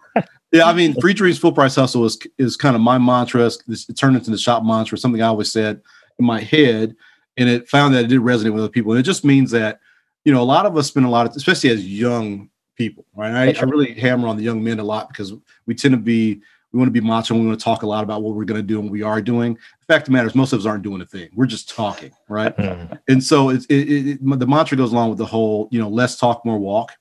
Yeah, 0.56 0.66
I 0.66 0.74
mean, 0.74 0.94
free 1.00 1.14
dreams, 1.14 1.38
full 1.38 1.52
price 1.52 1.76
hustle 1.76 2.06
is 2.06 2.18
is 2.38 2.56
kind 2.56 2.76
of 2.76 2.82
my 2.82 2.98
mantra. 2.98 3.46
It's, 3.46 3.90
it 3.90 3.98
turned 3.98 4.16
into 4.16 4.32
the 4.32 4.38
shop 4.38 4.64
mantra. 4.64 4.98
Something 4.98 5.22
I 5.22 5.28
always 5.28 5.52
said 5.52 5.82
in 6.20 6.26
my 6.26 6.42
head, 6.42 6.96
and 7.38 7.50
it 7.50 7.68
found 7.68 7.94
that 7.94 8.06
it 8.06 8.08
did 8.08 8.22
resonate 8.22 8.54
with 8.54 8.64
other 8.64 8.70
people. 8.70 8.92
And 8.92 9.00
it 9.00 9.04
just 9.04 9.26
means 9.26 9.52
that 9.52 9.80
you 10.24 10.34
know 10.34 10.42
a 10.42 10.44
lot 10.44 10.66
of 10.66 10.78
us 10.78 10.88
spend 10.88 11.06
a 11.06 11.10
lot 11.10 11.28
of, 11.28 11.36
especially 11.36 11.70
as 11.70 11.86
young 11.86 12.50
people, 12.76 13.06
right? 13.16 13.56
I, 13.56 13.60
I 13.60 13.64
really 13.64 13.94
hammer 13.94 14.28
on 14.28 14.38
the 14.38 14.44
young 14.44 14.64
men 14.64 14.80
a 14.80 14.84
lot 14.84 15.10
because 15.10 15.34
we 15.66 15.76
tend 15.76 15.94
to 15.94 15.98
be 15.98 16.42
we 16.72 16.80
want 16.80 16.88
to 16.90 17.02
be 17.02 17.06
macho. 17.06 17.36
We 17.36 17.46
want 17.46 17.58
to 17.58 17.64
talk 17.64 17.84
a 17.84 17.88
lot 17.88 18.04
about 18.04 18.22
what 18.22 18.36
we're 18.36 18.44
going 18.44 18.60
to 18.60 18.68
do 18.68 18.80
and 18.80 18.90
what 18.90 18.92
we 18.92 19.02
are 19.02 19.22
doing. 19.22 19.54
The 19.54 19.86
fact 19.94 20.04
of 20.04 20.06
the 20.08 20.12
matter 20.12 20.28
is, 20.28 20.36
most 20.36 20.52
of 20.52 20.60
us 20.60 20.66
aren't 20.66 20.84
doing 20.84 21.02
a 21.02 21.06
thing. 21.06 21.30
We're 21.34 21.46
just 21.46 21.70
talking, 21.70 22.12
right? 22.28 22.56
Mm. 22.58 23.00
and 23.08 23.24
so 23.24 23.50
it's 23.50 23.66
it, 23.68 23.76
it, 23.76 24.40
the 24.40 24.46
mantra 24.46 24.76
goes 24.76 24.92
along 24.92 25.10
with 25.10 25.18
the 25.18 25.26
whole, 25.26 25.70
you 25.72 25.80
know, 25.80 25.88
less 25.88 26.18
talk, 26.18 26.46
more 26.46 26.60
walk. 26.60 26.92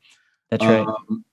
That's 0.50 0.64
right. 0.64 0.86
Um, 0.86 1.24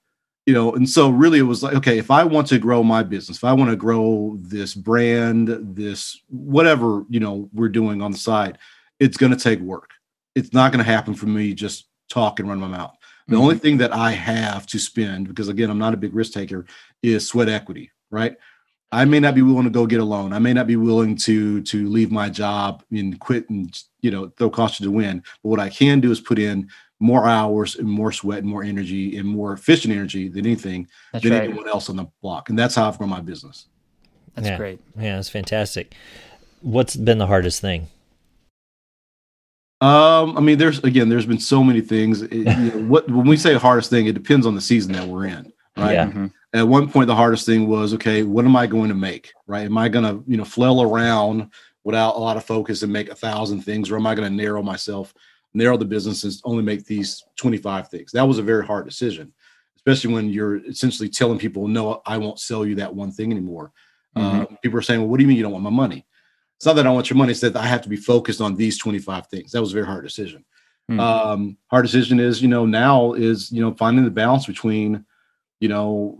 you 0.45 0.53
know, 0.53 0.73
and 0.73 0.89
so 0.89 1.09
really 1.09 1.39
it 1.39 1.43
was 1.43 1.61
like, 1.61 1.75
okay, 1.75 1.97
if 1.97 2.09
I 2.09 2.23
want 2.23 2.47
to 2.47 2.59
grow 2.59 2.83
my 2.83 3.03
business, 3.03 3.37
if 3.37 3.43
I 3.43 3.53
want 3.53 3.69
to 3.69 3.75
grow 3.75 4.37
this 4.41 4.73
brand, 4.73 5.47
this 5.75 6.19
whatever, 6.29 7.05
you 7.09 7.19
know, 7.19 7.49
we're 7.53 7.69
doing 7.69 8.01
on 8.01 8.11
the 8.11 8.17
side, 8.17 8.57
it's 8.99 9.17
going 9.17 9.31
to 9.31 9.37
take 9.37 9.59
work. 9.59 9.91
It's 10.35 10.53
not 10.53 10.71
going 10.71 10.83
to 10.83 10.91
happen 10.91 11.13
for 11.13 11.27
me 11.27 11.53
just 11.53 11.87
talk 12.09 12.39
and 12.39 12.49
run 12.49 12.59
my 12.59 12.67
mouth. 12.67 12.95
The 13.27 13.35
mm-hmm. 13.35 13.43
only 13.43 13.57
thing 13.57 13.77
that 13.77 13.93
I 13.93 14.11
have 14.11 14.65
to 14.67 14.79
spend, 14.79 15.27
because 15.27 15.47
again, 15.47 15.69
I'm 15.69 15.77
not 15.77 15.93
a 15.93 15.97
big 15.97 16.15
risk 16.15 16.33
taker, 16.33 16.65
is 17.03 17.27
sweat 17.27 17.47
equity, 17.47 17.91
right? 18.09 18.35
I 18.91 19.05
may 19.05 19.19
not 19.19 19.35
be 19.35 19.41
willing 19.41 19.63
to 19.63 19.69
go 19.69 19.85
get 19.85 20.01
a 20.01 20.05
loan. 20.05 20.33
I 20.33 20.39
may 20.39 20.53
not 20.53 20.67
be 20.67 20.75
willing 20.75 21.15
to 21.17 21.61
to 21.61 21.87
leave 21.87 22.11
my 22.11 22.29
job 22.29 22.83
and 22.91 23.17
quit 23.19 23.49
and 23.49 23.73
you 24.01 24.11
know 24.11 24.31
throw 24.37 24.49
caution 24.49 24.83
to 24.83 24.91
wind. 24.91 25.23
But 25.43 25.49
what 25.49 25.59
I 25.59 25.69
can 25.69 26.01
do 26.01 26.11
is 26.11 26.19
put 26.19 26.39
in 26.39 26.69
more 27.01 27.27
hours 27.27 27.75
and 27.75 27.89
more 27.89 28.11
sweat 28.11 28.39
and 28.39 28.47
more 28.47 28.63
energy 28.63 29.17
and 29.17 29.27
more 29.27 29.53
efficient 29.53 29.93
energy 29.93 30.27
than 30.27 30.45
anything 30.45 30.87
that's 31.11 31.23
than 31.23 31.33
right. 31.33 31.43
anyone 31.43 31.67
else 31.67 31.89
on 31.89 31.95
the 31.95 32.05
block. 32.21 32.49
And 32.49 32.57
that's 32.57 32.75
how 32.75 32.87
I've 32.87 32.97
grown 32.97 33.09
my 33.09 33.21
business. 33.21 33.65
That's 34.35 34.47
yeah. 34.47 34.57
great. 34.57 34.79
Yeah, 34.97 35.15
that's 35.15 35.29
fantastic. 35.29 35.95
What's 36.61 36.95
been 36.95 37.17
the 37.17 37.27
hardest 37.27 37.59
thing? 37.59 37.87
Um, 39.81 40.37
I 40.37 40.41
mean, 40.41 40.59
there's 40.59 40.77
again, 40.83 41.09
there's 41.09 41.25
been 41.25 41.39
so 41.39 41.63
many 41.63 41.81
things. 41.81 42.21
It, 42.21 42.33
you 42.33 42.43
know, 42.43 42.83
what 42.87 43.09
when 43.09 43.25
we 43.25 43.35
say 43.35 43.55
hardest 43.55 43.89
thing, 43.89 44.05
it 44.05 44.13
depends 44.13 44.45
on 44.45 44.53
the 44.53 44.61
season 44.61 44.93
that 44.93 45.07
we're 45.07 45.25
in, 45.25 45.51
right? 45.75 45.93
Yeah. 45.93 46.05
Mm-hmm. 46.05 46.27
At 46.53 46.67
one 46.67 46.89
point, 46.89 47.07
the 47.07 47.15
hardest 47.15 47.47
thing 47.47 47.67
was 47.67 47.95
okay, 47.95 48.21
what 48.21 48.45
am 48.45 48.55
I 48.55 48.67
going 48.67 48.89
to 48.89 48.95
make? 48.95 49.33
Right? 49.47 49.65
Am 49.65 49.77
I 49.77 49.89
going 49.89 50.05
to 50.05 50.23
you 50.29 50.37
know 50.37 50.45
flail 50.45 50.83
around 50.83 51.49
without 51.83 52.15
a 52.15 52.19
lot 52.19 52.37
of 52.37 52.45
focus 52.45 52.83
and 52.83 52.93
make 52.93 53.09
a 53.09 53.15
thousand 53.15 53.61
things, 53.63 53.89
or 53.89 53.95
am 53.95 54.05
I 54.05 54.13
going 54.13 54.29
to 54.29 54.35
narrow 54.35 54.61
myself 54.61 55.15
narrow 55.53 55.77
the 55.77 55.85
businesses 55.85 56.41
only 56.43 56.63
make 56.63 56.85
these 56.85 57.23
25 57.37 57.89
things. 57.89 58.11
That 58.11 58.27
was 58.27 58.39
a 58.39 58.43
very 58.43 58.65
hard 58.65 58.85
decision, 58.85 59.33
especially 59.75 60.13
when 60.13 60.29
you're 60.29 60.65
essentially 60.65 61.09
telling 61.09 61.39
people, 61.39 61.67
no, 61.67 62.01
I 62.05 62.17
won't 62.17 62.39
sell 62.39 62.65
you 62.65 62.75
that 62.75 62.93
one 62.93 63.11
thing 63.11 63.31
anymore. 63.31 63.71
Mm-hmm. 64.15 64.41
Uh, 64.41 64.45
people 64.61 64.79
are 64.79 64.83
saying, 64.83 65.01
well, 65.01 65.09
what 65.09 65.17
do 65.17 65.23
you 65.23 65.27
mean 65.27 65.37
you 65.37 65.43
don't 65.43 65.51
want 65.51 65.63
my 65.63 65.69
money? 65.69 66.05
It's 66.57 66.65
not 66.65 66.75
that 66.75 66.87
I 66.87 66.91
want 66.91 67.09
your 67.09 67.17
money. 67.17 67.31
It's 67.31 67.41
that 67.41 67.55
I 67.55 67.65
have 67.65 67.81
to 67.81 67.89
be 67.89 67.95
focused 67.95 68.39
on 68.39 68.55
these 68.55 68.77
25 68.77 69.27
things. 69.27 69.51
That 69.51 69.61
was 69.61 69.71
a 69.71 69.75
very 69.75 69.85
hard 69.85 70.03
decision. 70.03 70.45
Mm-hmm. 70.89 70.99
Um, 70.99 71.57
hard 71.67 71.85
decision 71.85 72.19
is, 72.19 72.41
you 72.41 72.47
know, 72.47 72.65
now 72.65 73.13
is, 73.13 73.51
you 73.51 73.61
know, 73.61 73.73
finding 73.73 74.05
the 74.05 74.11
balance 74.11 74.45
between 74.45 75.05
you 75.61 75.67
know, 75.69 76.19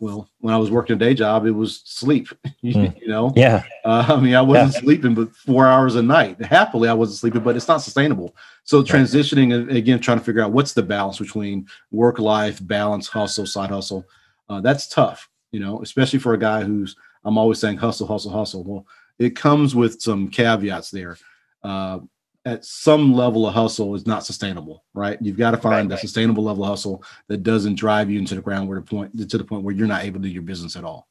well, 0.00 0.30
when 0.40 0.54
I 0.54 0.56
was 0.56 0.70
working 0.70 0.96
a 0.96 0.98
day 0.98 1.12
job, 1.12 1.44
it 1.44 1.50
was 1.50 1.82
sleep, 1.84 2.28
mm. 2.64 2.98
you 3.00 3.06
know? 3.06 3.30
Yeah. 3.36 3.62
Uh, 3.84 4.06
I 4.08 4.18
mean, 4.18 4.34
I 4.34 4.40
wasn't 4.40 4.72
yeah. 4.72 4.80
sleeping, 4.80 5.14
but 5.14 5.36
four 5.36 5.66
hours 5.66 5.94
a 5.94 6.02
night. 6.02 6.42
Happily, 6.42 6.88
I 6.88 6.94
wasn't 6.94 7.18
sleeping, 7.18 7.42
but 7.42 7.54
it's 7.54 7.68
not 7.68 7.82
sustainable. 7.82 8.34
So 8.64 8.82
transitioning 8.82 9.54
and 9.54 9.70
again, 9.76 10.00
trying 10.00 10.18
to 10.18 10.24
figure 10.24 10.40
out 10.40 10.52
what's 10.52 10.72
the 10.72 10.82
balance 10.82 11.18
between 11.18 11.68
work 11.90 12.18
life, 12.18 12.66
balance, 12.66 13.08
hustle, 13.08 13.44
side 13.44 13.68
hustle. 13.68 14.06
Uh, 14.48 14.62
that's 14.62 14.88
tough, 14.88 15.28
you 15.52 15.60
know, 15.60 15.82
especially 15.82 16.18
for 16.18 16.32
a 16.32 16.38
guy 16.38 16.64
who's, 16.64 16.96
I'm 17.24 17.36
always 17.36 17.60
saying 17.60 17.76
hustle, 17.76 18.06
hustle, 18.06 18.32
hustle. 18.32 18.64
Well, 18.64 18.86
it 19.18 19.36
comes 19.36 19.74
with 19.74 20.00
some 20.00 20.28
caveats 20.28 20.90
there. 20.90 21.18
Uh, 21.62 21.98
at 22.46 22.64
some 22.64 23.12
level 23.12 23.46
of 23.46 23.52
hustle 23.52 23.96
is 23.96 24.06
not 24.06 24.24
sustainable, 24.24 24.84
right? 24.94 25.18
You've 25.20 25.36
got 25.36 25.50
to 25.50 25.56
find 25.56 25.90
right, 25.90 25.98
a 25.98 26.00
sustainable 26.00 26.44
level 26.44 26.62
of 26.62 26.70
hustle 26.70 27.02
that 27.26 27.42
doesn't 27.42 27.74
drive 27.74 28.08
you 28.08 28.20
into 28.20 28.36
the 28.36 28.40
ground 28.40 28.68
where 28.68 28.78
the 28.78 28.86
point 28.86 29.28
to 29.28 29.36
the 29.36 29.44
point 29.44 29.64
where 29.64 29.74
you're 29.74 29.88
not 29.88 30.04
able 30.04 30.20
to 30.20 30.28
do 30.28 30.32
your 30.32 30.42
business 30.42 30.76
at 30.76 30.84
all. 30.84 31.08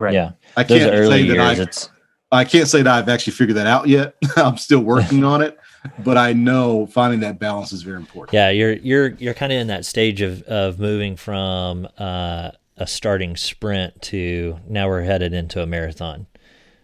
Right. 0.00 0.12
Yeah. 0.12 0.32
I 0.56 0.64
can't 0.64 0.82
say 1.08 1.28
that 1.28 1.38
I 1.38 1.52
it's... 1.62 1.88
I 2.32 2.44
can't 2.44 2.66
say 2.66 2.82
that 2.82 2.92
I've 2.92 3.08
actually 3.08 3.34
figured 3.34 3.56
that 3.58 3.68
out 3.68 3.86
yet. 3.86 4.16
I'm 4.36 4.56
still 4.56 4.80
working 4.82 5.22
on 5.22 5.40
it, 5.40 5.56
but 6.00 6.18
I 6.18 6.32
know 6.32 6.86
finding 6.86 7.20
that 7.20 7.38
balance 7.38 7.72
is 7.72 7.82
very 7.82 7.98
important. 7.98 8.34
Yeah, 8.34 8.50
you're 8.50 8.72
you're 8.72 9.10
you're 9.10 9.34
kind 9.34 9.52
of 9.52 9.58
in 9.60 9.68
that 9.68 9.84
stage 9.84 10.20
of 10.20 10.42
of 10.42 10.80
moving 10.80 11.14
from 11.14 11.86
uh, 11.96 12.50
a 12.76 12.88
starting 12.88 13.36
sprint 13.36 14.02
to 14.02 14.58
now 14.68 14.88
we're 14.88 15.02
headed 15.02 15.32
into 15.32 15.62
a 15.62 15.66
marathon. 15.66 16.26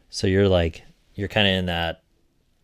So 0.09 0.29
you're 0.29 0.49
like 0.49 0.85
you're 1.17 1.29
kind 1.29 1.49
of 1.49 1.55
in 1.55 1.67
that 1.67 2.00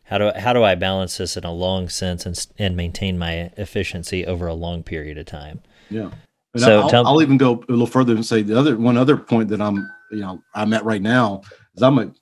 how 0.07 0.19
do 0.19 0.31
how 0.37 0.53
do 0.53 0.63
I 0.63 0.75
balance 0.75 1.19
this 1.19 1.37
in 1.37 1.45
a 1.45 1.53
long 1.53 1.89
sense 1.89 2.27
and 2.27 2.47
and 2.59 2.77
maintain 2.77 3.19
my 3.19 3.51
efficiency 3.57 4.25
over 4.25 4.47
a 4.47 4.55
long 4.55 4.83
period 4.83 5.19
of 5.19 5.27
time? 5.27 5.61
Yeah. 5.91 6.11
And 6.55 6.63
so 6.63 6.81
I'll, 6.81 6.89
tell, 6.89 7.07
I'll 7.07 7.23
even 7.23 7.37
go 7.37 7.63
a 7.69 7.71
little 7.71 7.87
further 7.87 8.15
and 8.15 8.25
say 8.25 8.43
the 8.43 8.59
other 8.59 8.77
one 8.77 8.97
other 8.97 9.17
point 9.17 9.49
that 9.51 9.61
I'm 9.61 9.77
you 10.11 10.21
know 10.21 10.43
I'm 10.55 10.73
at 10.73 10.85
right 10.85 11.03
now 11.03 11.43
is 11.75 11.83
I'm 11.83 11.99
a 11.99 12.13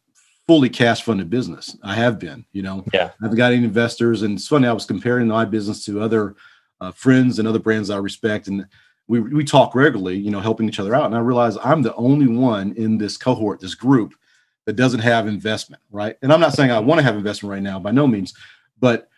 fully 0.47 0.69
cash 0.69 1.03
funded 1.03 1.31
business. 1.31 1.77
I 1.83 1.95
have 1.95 2.19
been, 2.19 2.45
you 2.53 2.63
know. 2.63 2.85
Yeah. 2.93 3.11
I 3.21 3.25
haven't 3.25 3.39
got 3.39 3.53
any 3.53 3.65
investors, 3.65 4.23
and 4.23 4.39
it's 4.39 4.49
funny. 4.49 4.67
I 4.67 4.73
was 4.73 4.87
comparing 4.87 5.29
my 5.29 5.45
business 5.45 5.85
to 5.87 6.01
other 6.01 6.37
uh, 6.81 6.91
friends 6.93 7.39
and 7.39 7.47
other 7.47 7.59
brands 7.59 7.91
I 7.91 7.99
respect, 7.99 8.49
and 8.49 8.67
we 9.09 9.21
we 9.21 9.45
talk 9.45 9.75
regularly, 9.75 10.17
you 10.17 10.31
know, 10.31 10.41
helping 10.41 10.69
each 10.69 10.81
other 10.81 10.95
out. 10.95 11.07
And 11.07 11.15
I 11.15 11.21
realize 11.21 11.59
I'm 11.63 11.83
the 11.83 11.95
only 11.97 12.29
one 12.29 12.73
in 12.73 12.99
this 12.99 13.17
cohort, 13.17 13.61
this 13.61 13.75
group, 13.75 14.15
that 14.67 14.77
doesn't 14.77 15.01
have 15.01 15.27
investment, 15.27 15.83
right? 15.91 16.17
And 16.23 16.33
I'm 16.33 16.41
not 16.41 16.55
saying 16.55 16.71
I 16.71 16.79
want 16.79 16.99
to 16.99 17.03
have 17.03 17.17
investment 17.17 17.51
right 17.51 17.63
now 17.63 17.79
by 17.79 17.91
no 17.91 18.07
means, 18.07 18.35
but 18.81 19.09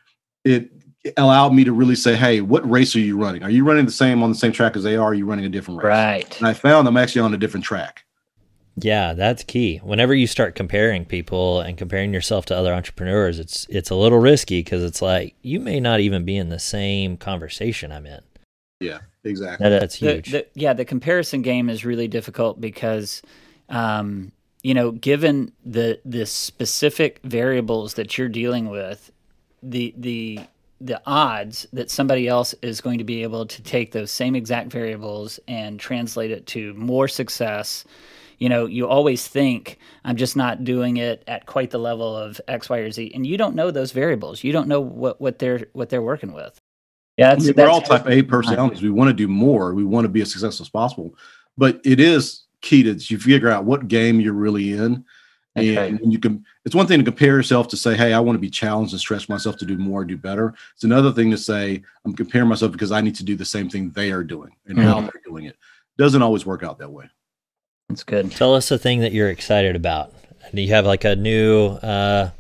it 0.44 0.70
allowed 1.16 1.54
me 1.54 1.64
to 1.64 1.72
really 1.72 1.94
say, 1.94 2.16
hey, 2.16 2.40
what 2.40 2.68
race 2.68 2.96
are 2.96 3.00
you 3.00 3.16
running? 3.16 3.42
Are 3.42 3.50
you 3.50 3.64
running 3.64 3.86
the 3.86 3.92
same 3.92 4.22
on 4.22 4.30
the 4.30 4.38
same 4.38 4.52
track 4.52 4.76
as 4.76 4.82
they 4.82 4.96
are? 4.96 5.06
are 5.06 5.14
you 5.14 5.26
running 5.26 5.44
a 5.44 5.48
different 5.48 5.82
race? 5.82 5.88
Right. 5.88 6.38
And 6.38 6.46
I 6.46 6.52
found 6.52 6.88
I'm 6.88 6.96
actually 6.96 7.22
on 7.22 7.34
a 7.34 7.36
different 7.36 7.64
track. 7.64 8.04
Yeah, 8.78 9.14
that's 9.14 9.42
key. 9.42 9.78
Whenever 9.78 10.14
you 10.14 10.26
start 10.26 10.54
comparing 10.54 11.06
people 11.06 11.60
and 11.60 11.78
comparing 11.78 12.12
yourself 12.12 12.44
to 12.46 12.56
other 12.56 12.74
entrepreneurs, 12.74 13.38
it's 13.38 13.66
it's 13.70 13.88
a 13.88 13.94
little 13.94 14.18
risky 14.18 14.60
because 14.60 14.82
it's 14.82 15.00
like 15.00 15.34
you 15.40 15.60
may 15.60 15.80
not 15.80 16.00
even 16.00 16.26
be 16.26 16.36
in 16.36 16.50
the 16.50 16.58
same 16.58 17.16
conversation 17.16 17.90
I'm 17.90 18.04
in. 18.04 18.20
Yeah, 18.80 18.98
exactly. 19.24 19.64
That, 19.64 19.80
that's 19.80 19.94
huge. 19.94 20.30
The, 20.30 20.38
the, 20.38 20.46
yeah, 20.60 20.74
the 20.74 20.84
comparison 20.84 21.40
game 21.40 21.70
is 21.70 21.86
really 21.86 22.06
difficult 22.06 22.60
because 22.60 23.22
um, 23.70 24.30
you 24.62 24.74
know, 24.74 24.90
given 24.90 25.52
the 25.64 26.00
the 26.04 26.26
specific 26.26 27.20
variables 27.24 27.94
that 27.94 28.16
you're 28.16 28.28
dealing 28.28 28.68
with, 28.68 29.10
the 29.62 29.94
the 29.96 30.40
the 30.80 31.00
odds 31.06 31.66
that 31.72 31.90
somebody 31.90 32.28
else 32.28 32.54
is 32.62 32.80
going 32.80 32.98
to 32.98 33.04
be 33.04 33.22
able 33.22 33.46
to 33.46 33.62
take 33.62 33.92
those 33.92 34.10
same 34.10 34.34
exact 34.36 34.70
variables 34.70 35.40
and 35.48 35.80
translate 35.80 36.30
it 36.30 36.46
to 36.46 36.74
more 36.74 37.08
success 37.08 37.86
you 38.38 38.48
know 38.48 38.66
you 38.66 38.86
always 38.86 39.26
think 39.26 39.78
i'm 40.04 40.16
just 40.16 40.36
not 40.36 40.64
doing 40.64 40.98
it 40.98 41.24
at 41.26 41.46
quite 41.46 41.70
the 41.70 41.78
level 41.78 42.16
of 42.16 42.40
x 42.48 42.68
y 42.68 42.78
or 42.78 42.90
z. 42.90 43.10
And 43.14 43.26
you 43.26 43.36
don't 43.36 43.54
know 43.54 43.70
those 43.70 43.92
variables. 43.92 44.44
You 44.44 44.52
don't 44.52 44.68
know 44.68 44.80
what 44.80 45.20
what 45.20 45.38
they're 45.38 45.66
what 45.72 45.88
they're 45.88 46.02
working 46.02 46.32
with. 46.32 46.58
Yeah 47.16 47.30
that's, 47.30 47.44
I 47.44 47.46
mean, 47.48 47.54
we're 47.56 47.68
all 47.68 47.80
type 47.80 48.06
a 48.06 48.22
personalities. 48.22 48.82
We 48.82 48.90
want 48.90 49.08
to 49.08 49.14
do 49.14 49.28
more. 49.28 49.74
We 49.74 49.84
want 49.84 50.04
to 50.04 50.08
be 50.08 50.20
as 50.20 50.30
successful 50.30 50.64
as 50.64 50.68
possible. 50.68 51.14
But 51.56 51.80
it 51.84 51.98
is 51.98 52.45
key 52.60 52.82
to 52.82 52.94
you 52.94 53.18
figure 53.18 53.48
out 53.48 53.64
what 53.64 53.88
game 53.88 54.20
you're 54.20 54.32
really 54.32 54.72
in. 54.72 55.04
Okay. 55.56 55.88
And 55.88 56.12
you 56.12 56.18
can 56.18 56.44
it's 56.66 56.74
one 56.74 56.86
thing 56.86 56.98
to 56.98 57.04
compare 57.04 57.34
yourself 57.34 57.68
to 57.68 57.76
say, 57.76 57.96
hey, 57.96 58.12
I 58.12 58.20
want 58.20 58.36
to 58.36 58.40
be 58.40 58.50
challenged 58.50 58.92
and 58.92 59.00
stretch 59.00 59.28
myself 59.28 59.56
to 59.58 59.64
do 59.64 59.78
more, 59.78 60.04
do 60.04 60.16
better. 60.16 60.54
It's 60.74 60.84
another 60.84 61.12
thing 61.12 61.30
to 61.30 61.38
say, 61.38 61.82
I'm 62.04 62.14
comparing 62.14 62.48
myself 62.48 62.72
because 62.72 62.92
I 62.92 63.00
need 63.00 63.14
to 63.16 63.24
do 63.24 63.36
the 63.36 63.44
same 63.44 63.70
thing 63.70 63.90
they 63.90 64.10
are 64.10 64.22
doing 64.22 64.54
and 64.66 64.76
mm-hmm. 64.76 64.86
how 64.86 65.00
they're 65.00 65.22
doing 65.24 65.46
it. 65.46 65.56
Doesn't 65.96 66.20
always 66.20 66.44
work 66.44 66.62
out 66.62 66.78
that 66.78 66.90
way. 66.90 67.08
That's 67.88 68.04
good. 68.04 68.30
Tell 68.32 68.54
us 68.54 68.70
a 68.70 68.78
thing 68.78 69.00
that 69.00 69.12
you're 69.12 69.30
excited 69.30 69.76
about. 69.76 70.12
Do 70.54 70.60
you 70.60 70.74
have 70.74 70.84
like 70.84 71.04
a 71.04 71.16
new 71.16 71.68
uh 71.68 72.30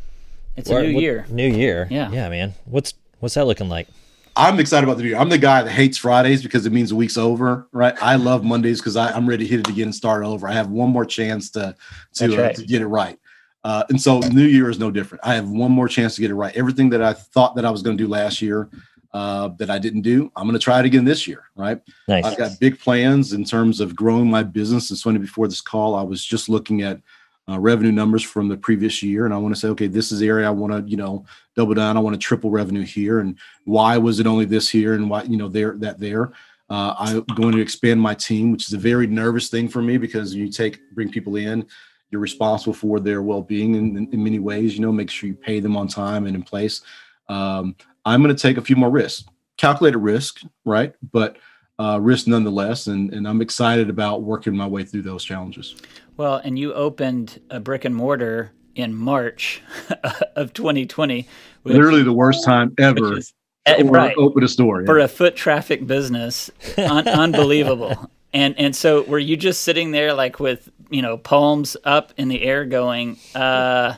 it's 0.56 0.70
a 0.70 0.82
new 0.82 0.94
what, 0.94 1.02
year. 1.02 1.26
New 1.30 1.48
year. 1.48 1.86
Yeah. 1.90 2.10
Yeah, 2.10 2.28
man. 2.28 2.54
What's 2.64 2.94
what's 3.20 3.34
that 3.34 3.46
looking 3.46 3.68
like? 3.68 3.88
I'm 4.36 4.60
excited 4.60 4.84
about 4.84 4.98
the 4.98 5.02
new 5.02 5.08
year. 5.10 5.18
I'm 5.18 5.30
the 5.30 5.38
guy 5.38 5.62
that 5.62 5.70
hates 5.70 5.96
Fridays 5.96 6.42
because 6.42 6.66
it 6.66 6.72
means 6.72 6.90
the 6.90 6.96
week's 6.96 7.16
over, 7.16 7.66
right? 7.72 7.94
I 8.02 8.16
love 8.16 8.44
Mondays 8.44 8.80
because 8.80 8.96
I'm 8.96 9.26
ready 9.26 9.44
to 9.44 9.50
hit 9.50 9.60
it 9.60 9.68
again 9.68 9.84
and 9.84 9.94
start 9.94 10.24
over. 10.24 10.46
I 10.46 10.52
have 10.52 10.68
one 10.68 10.90
more 10.90 11.06
chance 11.06 11.50
to 11.52 11.74
to, 12.14 12.28
right. 12.28 12.50
uh, 12.50 12.52
to 12.52 12.66
get 12.66 12.82
it 12.82 12.86
right. 12.86 13.18
Uh, 13.64 13.82
and 13.88 14.00
so 14.00 14.20
New 14.20 14.44
Year 14.44 14.70
is 14.70 14.78
no 14.78 14.90
different. 14.90 15.24
I 15.26 15.34
have 15.34 15.48
one 15.48 15.72
more 15.72 15.88
chance 15.88 16.14
to 16.16 16.20
get 16.20 16.30
it 16.30 16.34
right. 16.34 16.54
Everything 16.54 16.90
that 16.90 17.02
I 17.02 17.14
thought 17.14 17.56
that 17.56 17.64
I 17.64 17.70
was 17.70 17.82
going 17.82 17.96
to 17.96 18.04
do 18.04 18.08
last 18.08 18.40
year 18.40 18.68
uh, 19.12 19.48
that 19.58 19.70
I 19.70 19.78
didn't 19.78 20.02
do, 20.02 20.30
I'm 20.36 20.44
going 20.44 20.52
to 20.52 20.62
try 20.62 20.78
it 20.78 20.86
again 20.86 21.04
this 21.04 21.26
year, 21.26 21.44
right? 21.56 21.80
Nice. 22.06 22.24
I've 22.24 22.36
got 22.36 22.60
big 22.60 22.78
plans 22.78 23.32
in 23.32 23.42
terms 23.42 23.80
of 23.80 23.96
growing 23.96 24.30
my 24.30 24.42
business. 24.42 24.90
It's 24.90 25.02
funny 25.02 25.18
before 25.18 25.48
this 25.48 25.60
call, 25.60 25.94
I 25.94 26.02
was 26.02 26.24
just 26.24 26.48
looking 26.48 26.82
at 26.82 27.00
uh, 27.48 27.58
revenue 27.58 27.92
numbers 27.92 28.22
from 28.22 28.48
the 28.48 28.56
previous 28.56 29.02
year, 29.02 29.24
and 29.24 29.32
I 29.32 29.38
want 29.38 29.54
to 29.54 29.60
say, 29.60 29.68
okay, 29.68 29.86
this 29.86 30.10
is 30.10 30.18
the 30.18 30.28
area 30.28 30.46
I 30.46 30.50
want 30.50 30.72
to, 30.72 30.90
you 30.90 30.96
know, 30.96 31.24
double 31.54 31.74
down. 31.74 31.96
I 31.96 32.00
want 32.00 32.14
to 32.14 32.18
triple 32.18 32.50
revenue 32.50 32.84
here, 32.84 33.20
and 33.20 33.38
why 33.64 33.96
was 33.98 34.18
it 34.18 34.26
only 34.26 34.44
this 34.44 34.68
here, 34.68 34.94
and 34.94 35.08
why, 35.08 35.22
you 35.22 35.36
know, 35.36 35.48
there 35.48 35.76
that 35.78 35.98
there. 35.98 36.32
Uh, 36.68 36.94
I'm 36.98 37.24
going 37.36 37.54
to 37.54 37.60
expand 37.60 38.00
my 38.00 38.14
team, 38.14 38.50
which 38.50 38.66
is 38.66 38.72
a 38.72 38.78
very 38.78 39.06
nervous 39.06 39.48
thing 39.48 39.68
for 39.68 39.80
me 39.80 39.98
because 39.98 40.34
you 40.34 40.50
take 40.50 40.80
bring 40.94 41.08
people 41.08 41.36
in, 41.36 41.64
You're 42.10 42.20
responsible 42.20 42.74
for 42.74 42.98
their 42.98 43.22
well-being 43.22 43.76
in, 43.76 43.96
in, 43.96 44.08
in 44.12 44.24
many 44.24 44.40
ways. 44.40 44.74
You 44.74 44.80
know, 44.80 44.92
make 44.92 45.10
sure 45.10 45.28
you 45.28 45.34
pay 45.36 45.60
them 45.60 45.76
on 45.76 45.86
time 45.86 46.26
and 46.26 46.34
in 46.34 46.42
place. 46.42 46.82
Um, 47.28 47.76
I'm 48.04 48.22
going 48.22 48.34
to 48.34 48.40
take 48.40 48.56
a 48.56 48.62
few 48.62 48.76
more 48.76 48.90
risks, 48.90 49.24
calculated 49.56 49.98
risk, 49.98 50.40
right? 50.64 50.94
But 51.12 51.36
uh, 51.78 51.98
risk 52.00 52.26
nonetheless, 52.26 52.86
and 52.86 53.12
and 53.12 53.26
I'm 53.26 53.40
excited 53.40 53.90
about 53.90 54.22
working 54.22 54.56
my 54.56 54.66
way 54.66 54.84
through 54.84 55.02
those 55.02 55.24
challenges. 55.24 55.76
Well, 56.16 56.36
and 56.36 56.58
you 56.58 56.72
opened 56.72 57.40
a 57.50 57.60
brick 57.60 57.84
and 57.84 57.94
mortar 57.94 58.52
in 58.74 58.94
March 58.94 59.62
of 60.36 60.52
2020. 60.52 61.26
Which, 61.62 61.74
Literally 61.74 62.02
the 62.02 62.12
worst 62.12 62.44
time 62.44 62.74
ever. 62.78 63.18
Is, 63.18 63.32
uh, 63.66 63.84
right. 63.84 64.16
Open 64.16 64.44
a 64.44 64.48
store 64.48 64.82
yeah. 64.82 64.86
for 64.86 64.98
a 64.98 65.08
foot 65.08 65.36
traffic 65.36 65.86
business. 65.86 66.50
Un- 66.78 67.08
unbelievable. 67.08 68.10
And 68.32 68.58
and 68.58 68.74
so 68.76 69.02
were 69.02 69.18
you 69.18 69.36
just 69.36 69.62
sitting 69.62 69.90
there 69.90 70.14
like 70.14 70.38
with 70.38 70.70
you 70.90 71.02
know 71.02 71.16
palms 71.18 71.76
up 71.84 72.12
in 72.16 72.28
the 72.28 72.42
air, 72.42 72.64
going, 72.64 73.18
uh, 73.34 73.96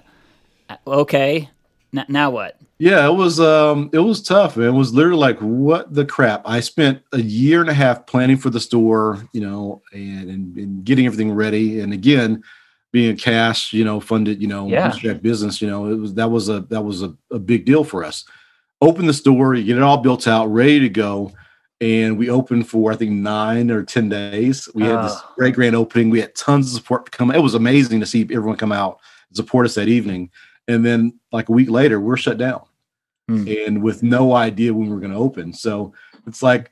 "Okay, 0.86 1.50
n- 1.94 2.06
now 2.08 2.30
what?" 2.30 2.58
Yeah, 2.78 3.06
it 3.08 3.14
was 3.14 3.40
um 3.40 3.90
it 3.92 3.98
was 3.98 4.22
tough. 4.22 4.56
Man. 4.56 4.68
It 4.68 4.72
was 4.72 4.94
literally 4.94 5.18
like 5.18 5.38
what 5.38 5.92
the 5.92 6.04
crap. 6.04 6.42
I 6.44 6.60
spent 6.60 7.02
a 7.12 7.20
year 7.20 7.60
and 7.60 7.68
a 7.68 7.74
half 7.74 8.06
planning 8.06 8.36
for 8.36 8.50
the 8.50 8.60
store, 8.60 9.26
you 9.32 9.40
know, 9.40 9.82
and 9.92 10.30
and, 10.30 10.56
and 10.56 10.84
getting 10.84 11.06
everything 11.06 11.32
ready. 11.32 11.80
And 11.80 11.92
again, 11.92 12.42
being 12.92 13.16
cash, 13.16 13.72
you 13.72 13.84
know, 13.84 13.98
funded, 13.98 14.40
you 14.40 14.46
know, 14.48 14.68
yeah. 14.68 14.92
business, 15.14 15.60
you 15.60 15.68
know, 15.68 15.86
it 15.86 15.96
was 15.96 16.14
that 16.14 16.30
was 16.30 16.48
a 16.48 16.60
that 16.62 16.82
was 16.82 17.02
a, 17.02 17.14
a 17.32 17.38
big 17.38 17.64
deal 17.64 17.82
for 17.82 18.04
us. 18.04 18.24
Open 18.80 19.06
the 19.06 19.12
store, 19.12 19.54
you 19.54 19.64
get 19.64 19.76
it 19.76 19.82
all 19.82 19.98
built 19.98 20.28
out, 20.28 20.46
ready 20.46 20.78
to 20.80 20.88
go. 20.88 21.32
And 21.80 22.16
we 22.16 22.30
opened 22.30 22.68
for 22.68 22.92
I 22.92 22.96
think 22.96 23.10
nine 23.10 23.72
or 23.72 23.82
ten 23.82 24.08
days. 24.08 24.68
We 24.74 24.84
had 24.84 25.04
this 25.04 25.14
ah. 25.16 25.32
great 25.36 25.54
grand 25.54 25.74
opening. 25.74 26.10
We 26.10 26.20
had 26.20 26.34
tons 26.36 26.68
of 26.68 26.80
support 26.80 27.10
come. 27.10 27.32
It 27.32 27.42
was 27.42 27.54
amazing 27.54 27.98
to 28.00 28.06
see 28.06 28.22
everyone 28.22 28.56
come 28.56 28.72
out 28.72 29.00
support 29.32 29.66
us 29.66 29.74
that 29.74 29.88
evening. 29.88 30.30
And 30.68 30.84
then 30.84 31.18
like 31.32 31.48
a 31.48 31.52
week 31.52 31.70
later, 31.70 31.98
we're 31.98 32.16
shut 32.16 32.38
down 32.38 32.62
mm. 33.28 33.66
and 33.66 33.82
with 33.82 34.02
no 34.02 34.34
idea 34.34 34.72
when 34.72 34.88
we 34.88 34.96
are 34.96 35.00
going 35.00 35.12
to 35.12 35.18
open. 35.18 35.52
So 35.52 35.92
it's 36.26 36.42
like, 36.42 36.70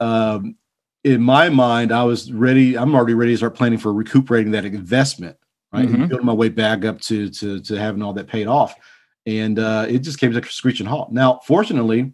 um, 0.00 0.56
in 1.04 1.22
my 1.22 1.48
mind, 1.48 1.92
I 1.92 2.02
was 2.02 2.32
ready. 2.32 2.76
I'm 2.76 2.94
already 2.94 3.14
ready 3.14 3.32
to 3.32 3.36
start 3.36 3.54
planning 3.54 3.78
for 3.78 3.92
recuperating 3.92 4.50
that 4.52 4.64
investment, 4.64 5.36
right? 5.72 5.88
Mm-hmm. 5.88 6.06
building 6.06 6.26
my 6.26 6.32
way 6.32 6.48
back 6.48 6.84
up 6.84 7.00
to 7.02 7.30
to 7.30 7.60
to 7.60 7.78
having 7.78 8.02
all 8.02 8.12
that 8.14 8.26
paid 8.26 8.48
off, 8.48 8.74
and 9.24 9.60
uh, 9.60 9.86
it 9.88 10.00
just 10.00 10.18
came 10.18 10.32
to 10.32 10.40
a 10.40 10.44
screeching 10.44 10.84
halt. 10.84 11.12
Now, 11.12 11.40
fortunately, 11.46 12.12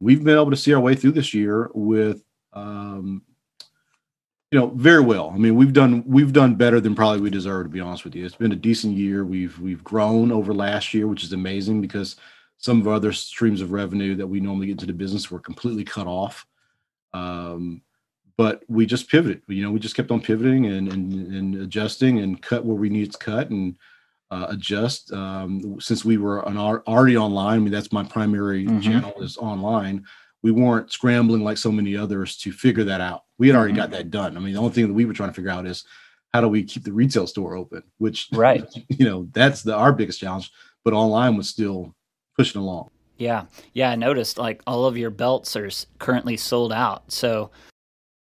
we've 0.00 0.24
been 0.24 0.36
able 0.36 0.50
to 0.50 0.56
see 0.56 0.74
our 0.74 0.80
way 0.80 0.96
through 0.96 1.12
this 1.12 1.32
year 1.32 1.70
with, 1.72 2.24
um, 2.52 3.22
you 4.52 4.58
know, 4.58 4.66
very 4.76 5.00
well. 5.00 5.32
I 5.34 5.38
mean, 5.38 5.56
we've 5.56 5.72
done 5.72 6.04
we've 6.06 6.32
done 6.32 6.56
better 6.56 6.78
than 6.78 6.94
probably 6.94 7.22
we 7.22 7.30
deserve. 7.30 7.64
To 7.64 7.70
be 7.70 7.80
honest 7.80 8.04
with 8.04 8.14
you, 8.14 8.26
it's 8.26 8.36
been 8.36 8.52
a 8.52 8.56
decent 8.56 8.94
year. 8.94 9.24
We've 9.24 9.58
we've 9.58 9.82
grown 9.82 10.30
over 10.30 10.52
last 10.52 10.92
year, 10.92 11.06
which 11.06 11.24
is 11.24 11.32
amazing 11.32 11.80
because 11.80 12.16
some 12.58 12.78
of 12.78 12.86
our 12.86 12.94
other 12.94 13.14
streams 13.14 13.62
of 13.62 13.72
revenue 13.72 14.14
that 14.14 14.26
we 14.26 14.40
normally 14.40 14.66
get 14.66 14.72
into 14.72 14.86
the 14.86 14.92
business 14.92 15.30
were 15.30 15.40
completely 15.40 15.84
cut 15.84 16.06
off. 16.06 16.46
Um, 17.14 17.80
but 18.36 18.62
we 18.68 18.84
just 18.84 19.08
pivoted. 19.08 19.40
You 19.48 19.62
know, 19.62 19.70
we 19.70 19.80
just 19.80 19.96
kept 19.96 20.10
on 20.10 20.20
pivoting 20.20 20.66
and 20.66 20.92
and, 20.92 21.12
and 21.32 21.54
adjusting 21.54 22.18
and 22.18 22.40
cut 22.40 22.62
where 22.62 22.76
we 22.76 22.90
needed 22.90 23.12
to 23.12 23.18
cut 23.18 23.48
and 23.48 23.78
uh, 24.30 24.48
adjust. 24.50 25.14
Um, 25.14 25.80
since 25.80 26.04
we 26.04 26.18
were 26.18 26.46
an, 26.46 26.58
already 26.58 27.16
online, 27.16 27.56
I 27.56 27.58
mean 27.58 27.72
that's 27.72 27.90
my 27.90 28.04
primary 28.04 28.66
mm-hmm. 28.66 28.80
channel 28.80 29.14
is 29.22 29.38
online. 29.38 30.04
We 30.42 30.50
weren't 30.50 30.90
scrambling 30.92 31.44
like 31.44 31.58
so 31.58 31.70
many 31.70 31.96
others 31.96 32.36
to 32.38 32.52
figure 32.52 32.84
that 32.84 33.00
out. 33.00 33.24
We 33.38 33.48
had 33.48 33.56
already 33.56 33.72
mm-hmm. 33.72 33.82
got 33.82 33.90
that 33.90 34.10
done. 34.10 34.36
I 34.36 34.40
mean, 34.40 34.54
the 34.54 34.60
only 34.60 34.72
thing 34.72 34.88
that 34.88 34.94
we 34.94 35.04
were 35.04 35.12
trying 35.12 35.30
to 35.30 35.34
figure 35.34 35.50
out 35.50 35.66
is 35.66 35.84
how 36.32 36.40
do 36.40 36.48
we 36.48 36.64
keep 36.64 36.84
the 36.84 36.92
retail 36.92 37.26
store 37.26 37.56
open, 37.56 37.82
which 37.98 38.28
right, 38.32 38.64
you 38.88 39.04
know, 39.04 39.28
that's 39.32 39.62
the 39.62 39.74
our 39.74 39.92
biggest 39.92 40.20
challenge. 40.20 40.50
But 40.84 40.94
online 40.94 41.36
was 41.36 41.48
still 41.48 41.94
pushing 42.36 42.60
along. 42.60 42.90
Yeah, 43.18 43.44
yeah. 43.72 43.90
I 43.90 43.96
noticed 43.96 44.38
like 44.38 44.62
all 44.66 44.84
of 44.84 44.98
your 44.98 45.10
belts 45.10 45.54
are 45.54 45.70
currently 45.98 46.36
sold 46.36 46.72
out. 46.72 47.12
So 47.12 47.50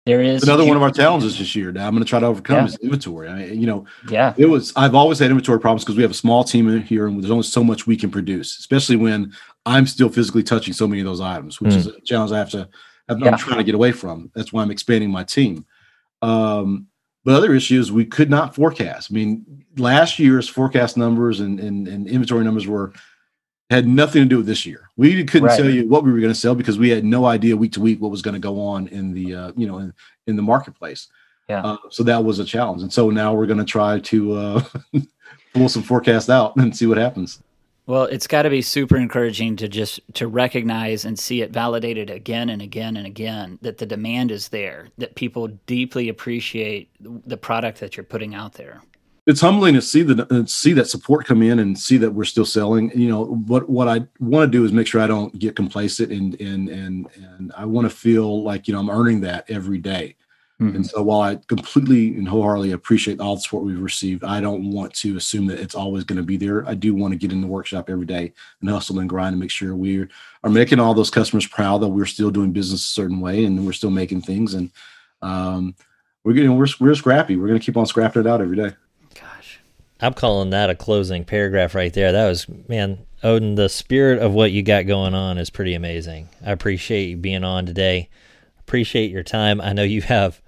there 0.06 0.22
is 0.22 0.42
another 0.42 0.64
one 0.64 0.76
of 0.76 0.82
our 0.82 0.90
challenges 0.90 1.38
this 1.38 1.54
year. 1.54 1.72
Now 1.72 1.86
I'm 1.86 1.92
going 1.92 2.02
to 2.02 2.08
try 2.08 2.20
to 2.20 2.26
overcome 2.26 2.56
yeah. 2.56 2.64
is 2.64 2.76
inventory. 2.78 3.28
I 3.28 3.34
mean, 3.34 3.60
you 3.60 3.66
know, 3.66 3.84
yeah, 4.08 4.34
it 4.36 4.46
was. 4.46 4.72
I've 4.74 4.94
always 4.94 5.18
had 5.18 5.30
inventory 5.30 5.60
problems 5.60 5.84
because 5.84 5.96
we 5.96 6.02
have 6.02 6.10
a 6.10 6.14
small 6.14 6.42
team 6.42 6.80
here, 6.82 7.06
and 7.06 7.22
there's 7.22 7.30
only 7.30 7.42
so 7.42 7.62
much 7.62 7.86
we 7.86 7.96
can 7.96 8.10
produce, 8.10 8.58
especially 8.58 8.96
when 8.96 9.32
I'm 9.66 9.86
still 9.86 10.08
physically 10.08 10.42
touching 10.42 10.72
so 10.72 10.88
many 10.88 11.00
of 11.00 11.06
those 11.06 11.20
items, 11.20 11.60
which 11.60 11.72
mm. 11.72 11.76
is 11.76 11.86
a 11.86 12.00
challenge 12.00 12.32
I 12.32 12.38
have 12.38 12.50
to. 12.50 12.68
I'm 13.08 13.18
yeah. 13.18 13.36
trying 13.36 13.58
to 13.58 13.64
get 13.64 13.74
away 13.74 13.92
from. 13.92 14.30
That's 14.34 14.52
why 14.52 14.62
I'm 14.62 14.70
expanding 14.70 15.10
my 15.10 15.24
team. 15.24 15.66
Um, 16.22 16.86
but 17.24 17.34
other 17.34 17.54
issues 17.54 17.92
we 17.92 18.06
could 18.06 18.30
not 18.30 18.54
forecast. 18.54 19.10
I 19.10 19.14
mean, 19.14 19.64
last 19.76 20.18
year's 20.18 20.48
forecast 20.48 20.96
numbers 20.96 21.40
and, 21.40 21.60
and, 21.60 21.86
and 21.86 22.08
inventory 22.08 22.44
numbers 22.44 22.66
were 22.66 22.92
had 23.70 23.86
nothing 23.86 24.22
to 24.22 24.28
do 24.28 24.38
with 24.38 24.46
this 24.46 24.66
year. 24.66 24.90
We 24.96 25.24
couldn't 25.24 25.48
right. 25.48 25.56
tell 25.56 25.70
you 25.70 25.86
what 25.88 26.02
we 26.02 26.12
were 26.12 26.18
going 26.18 26.32
to 26.32 26.38
sell 26.38 26.56
because 26.56 26.78
we 26.78 26.90
had 26.90 27.04
no 27.04 27.24
idea 27.24 27.56
week 27.56 27.72
to 27.72 27.80
week 27.80 28.00
what 28.00 28.10
was 28.10 28.20
going 28.20 28.34
to 28.34 28.40
go 28.40 28.60
on 28.60 28.88
in 28.88 29.14
the 29.14 29.34
uh, 29.34 29.52
you 29.56 29.66
know 29.66 29.78
in, 29.78 29.94
in 30.26 30.36
the 30.36 30.42
marketplace. 30.42 31.08
Yeah. 31.48 31.62
Uh, 31.64 31.76
so 31.88 32.02
that 32.02 32.22
was 32.22 32.38
a 32.38 32.44
challenge, 32.44 32.82
and 32.82 32.92
so 32.92 33.10
now 33.10 33.32
we're 33.32 33.46
going 33.46 33.58
to 33.58 33.64
try 33.64 34.00
to 34.00 34.32
uh, 34.34 34.64
pull 35.54 35.68
some 35.68 35.82
forecast 35.82 36.28
out 36.28 36.56
and 36.56 36.76
see 36.76 36.86
what 36.86 36.98
happens. 36.98 37.40
Well, 37.86 38.04
it's 38.04 38.28
got 38.28 38.42
to 38.42 38.50
be 38.50 38.62
super 38.62 38.96
encouraging 38.96 39.56
to 39.56 39.68
just 39.68 39.98
to 40.14 40.28
recognize 40.28 41.04
and 41.04 41.18
see 41.18 41.42
it 41.42 41.50
validated 41.50 42.08
again 42.08 42.50
and 42.50 42.62
again 42.62 42.96
and 42.96 43.04
again 43.04 43.58
that 43.62 43.78
the 43.78 43.86
demand 43.86 44.30
is 44.30 44.48
there, 44.48 44.88
that 44.98 45.16
people 45.16 45.48
deeply 45.66 46.08
appreciate 46.08 46.88
the 47.00 47.36
product 47.36 47.80
that 47.80 47.96
you're 47.96 48.04
putting 48.04 48.34
out 48.34 48.52
there 48.52 48.80
it's 49.30 49.40
humbling 49.40 49.74
to 49.74 49.82
see 49.82 50.02
that 50.02 50.30
uh, 50.30 50.44
see 50.44 50.72
that 50.72 50.88
support 50.88 51.24
come 51.24 51.42
in 51.42 51.60
and 51.60 51.78
see 51.78 51.96
that 51.98 52.10
we're 52.10 52.24
still 52.24 52.44
selling. 52.44 52.90
You 52.98 53.08
know, 53.08 53.24
what 53.24 53.68
what 53.68 53.88
I 53.88 54.06
want 54.18 54.50
to 54.50 54.58
do 54.58 54.64
is 54.64 54.72
make 54.72 54.86
sure 54.86 55.00
I 55.00 55.06
don't 55.06 55.36
get 55.38 55.56
complacent 55.56 56.10
and 56.12 56.38
and 56.40 56.68
and 56.68 57.08
and 57.14 57.52
I 57.56 57.64
want 57.64 57.88
to 57.88 57.94
feel 57.94 58.42
like 58.42 58.66
you 58.66 58.74
know 58.74 58.80
I'm 58.80 58.90
earning 58.90 59.20
that 59.22 59.48
every 59.48 59.78
day. 59.78 60.16
Mm-hmm. 60.60 60.76
And 60.76 60.86
so 60.86 61.02
while 61.02 61.22
I 61.22 61.36
completely 61.46 62.08
and 62.08 62.28
wholeheartedly 62.28 62.72
appreciate 62.72 63.18
all 63.18 63.36
the 63.36 63.40
support 63.40 63.64
we've 63.64 63.80
received, 63.80 64.24
I 64.24 64.42
don't 64.42 64.70
want 64.70 64.92
to 64.94 65.16
assume 65.16 65.46
that 65.46 65.58
it's 65.58 65.74
always 65.74 66.04
going 66.04 66.18
to 66.18 66.22
be 66.22 66.36
there. 66.36 66.68
I 66.68 66.74
do 66.74 66.94
want 66.94 67.12
to 67.12 67.18
get 67.18 67.32
in 67.32 67.40
the 67.40 67.46
workshop 67.46 67.88
every 67.88 68.04
day 68.04 68.34
and 68.60 68.68
hustle 68.68 68.98
and 68.98 69.08
grind 69.08 69.32
and 69.32 69.40
make 69.40 69.50
sure 69.50 69.74
we 69.74 70.06
are 70.44 70.50
making 70.50 70.78
all 70.78 70.92
those 70.92 71.08
customers 71.08 71.46
proud 71.46 71.78
that 71.78 71.88
we're 71.88 72.04
still 72.04 72.30
doing 72.30 72.52
business 72.52 72.82
a 72.82 72.90
certain 72.90 73.20
way 73.20 73.46
and 73.46 73.64
we're 73.64 73.72
still 73.72 73.90
making 73.90 74.20
things. 74.20 74.52
And 74.52 74.70
um, 75.22 75.74
we're 76.24 76.34
getting 76.34 76.58
we're 76.58 76.66
we're 76.78 76.94
scrappy. 76.94 77.36
We're 77.36 77.48
going 77.48 77.60
to 77.60 77.64
keep 77.64 77.78
on 77.78 77.86
scrapping 77.86 78.20
it 78.20 78.26
out 78.26 78.42
every 78.42 78.56
day. 78.56 78.74
I'm 80.02 80.14
calling 80.14 80.50
that 80.50 80.70
a 80.70 80.74
closing 80.74 81.24
paragraph 81.24 81.74
right 81.74 81.92
there. 81.92 82.12
That 82.12 82.28
was 82.28 82.46
man, 82.68 83.06
Odin. 83.22 83.54
The 83.54 83.68
spirit 83.68 84.20
of 84.22 84.32
what 84.32 84.52
you 84.52 84.62
got 84.62 84.86
going 84.86 85.14
on 85.14 85.38
is 85.38 85.50
pretty 85.50 85.74
amazing. 85.74 86.28
I 86.44 86.52
appreciate 86.52 87.08
you 87.08 87.16
being 87.16 87.44
on 87.44 87.66
today. 87.66 88.08
Appreciate 88.60 89.10
your 89.10 89.22
time. 89.22 89.60
I 89.60 89.72
know 89.72 89.82
you 89.82 90.02
have 90.02 90.40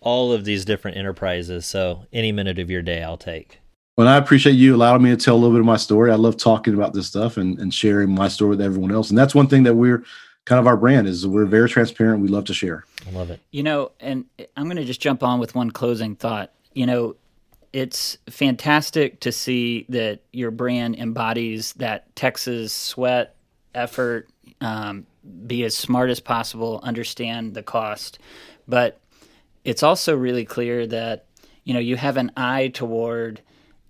all 0.00 0.32
of 0.32 0.44
these 0.44 0.64
different 0.64 0.96
enterprises, 0.96 1.66
so 1.66 2.06
any 2.12 2.32
minute 2.32 2.58
of 2.58 2.70
your 2.70 2.82
day 2.82 3.02
I'll 3.02 3.16
take. 3.16 3.60
Well, 3.96 4.08
I 4.08 4.16
appreciate 4.16 4.54
you 4.54 4.74
allowing 4.74 5.02
me 5.02 5.10
to 5.10 5.16
tell 5.16 5.34
a 5.34 5.36
little 5.36 5.52
bit 5.52 5.60
of 5.60 5.66
my 5.66 5.76
story. 5.76 6.10
I 6.10 6.14
love 6.14 6.38
talking 6.38 6.72
about 6.74 6.94
this 6.94 7.06
stuff 7.06 7.36
and, 7.36 7.58
and 7.58 7.72
sharing 7.72 8.14
my 8.14 8.28
story 8.28 8.50
with 8.50 8.62
everyone 8.62 8.90
else. 8.90 9.10
And 9.10 9.18
that's 9.18 9.34
one 9.34 9.48
thing 9.48 9.64
that 9.64 9.74
we're 9.74 10.02
kind 10.46 10.58
of 10.58 10.66
our 10.66 10.78
brand 10.78 11.06
is 11.06 11.26
we're 11.26 11.44
very 11.44 11.68
transparent. 11.68 12.22
We 12.22 12.28
love 12.28 12.46
to 12.46 12.54
share. 12.54 12.84
I 13.06 13.10
love 13.10 13.30
it. 13.30 13.40
You 13.50 13.62
know, 13.62 13.92
and 14.00 14.24
I'm 14.56 14.64
going 14.64 14.78
to 14.78 14.84
just 14.84 15.00
jump 15.00 15.22
on 15.22 15.38
with 15.40 15.54
one 15.54 15.70
closing 15.70 16.16
thought. 16.16 16.52
You 16.72 16.86
know, 16.86 17.16
it's 17.72 18.18
fantastic 18.28 19.20
to 19.20 19.32
see 19.32 19.86
that 19.88 20.20
your 20.32 20.50
brand 20.50 20.96
embodies 20.96 21.72
that 21.74 22.14
Texas 22.14 22.72
sweat 22.72 23.34
effort, 23.74 24.28
um, 24.60 25.06
be 25.46 25.64
as 25.64 25.76
smart 25.76 26.10
as 26.10 26.20
possible, 26.20 26.80
understand 26.82 27.54
the 27.54 27.62
cost. 27.62 28.18
But 28.68 29.00
it's 29.64 29.82
also 29.82 30.16
really 30.16 30.44
clear 30.44 30.86
that 30.88 31.26
you 31.64 31.72
know 31.72 31.80
you 31.80 31.96
have 31.96 32.16
an 32.16 32.32
eye 32.36 32.68
toward 32.68 33.40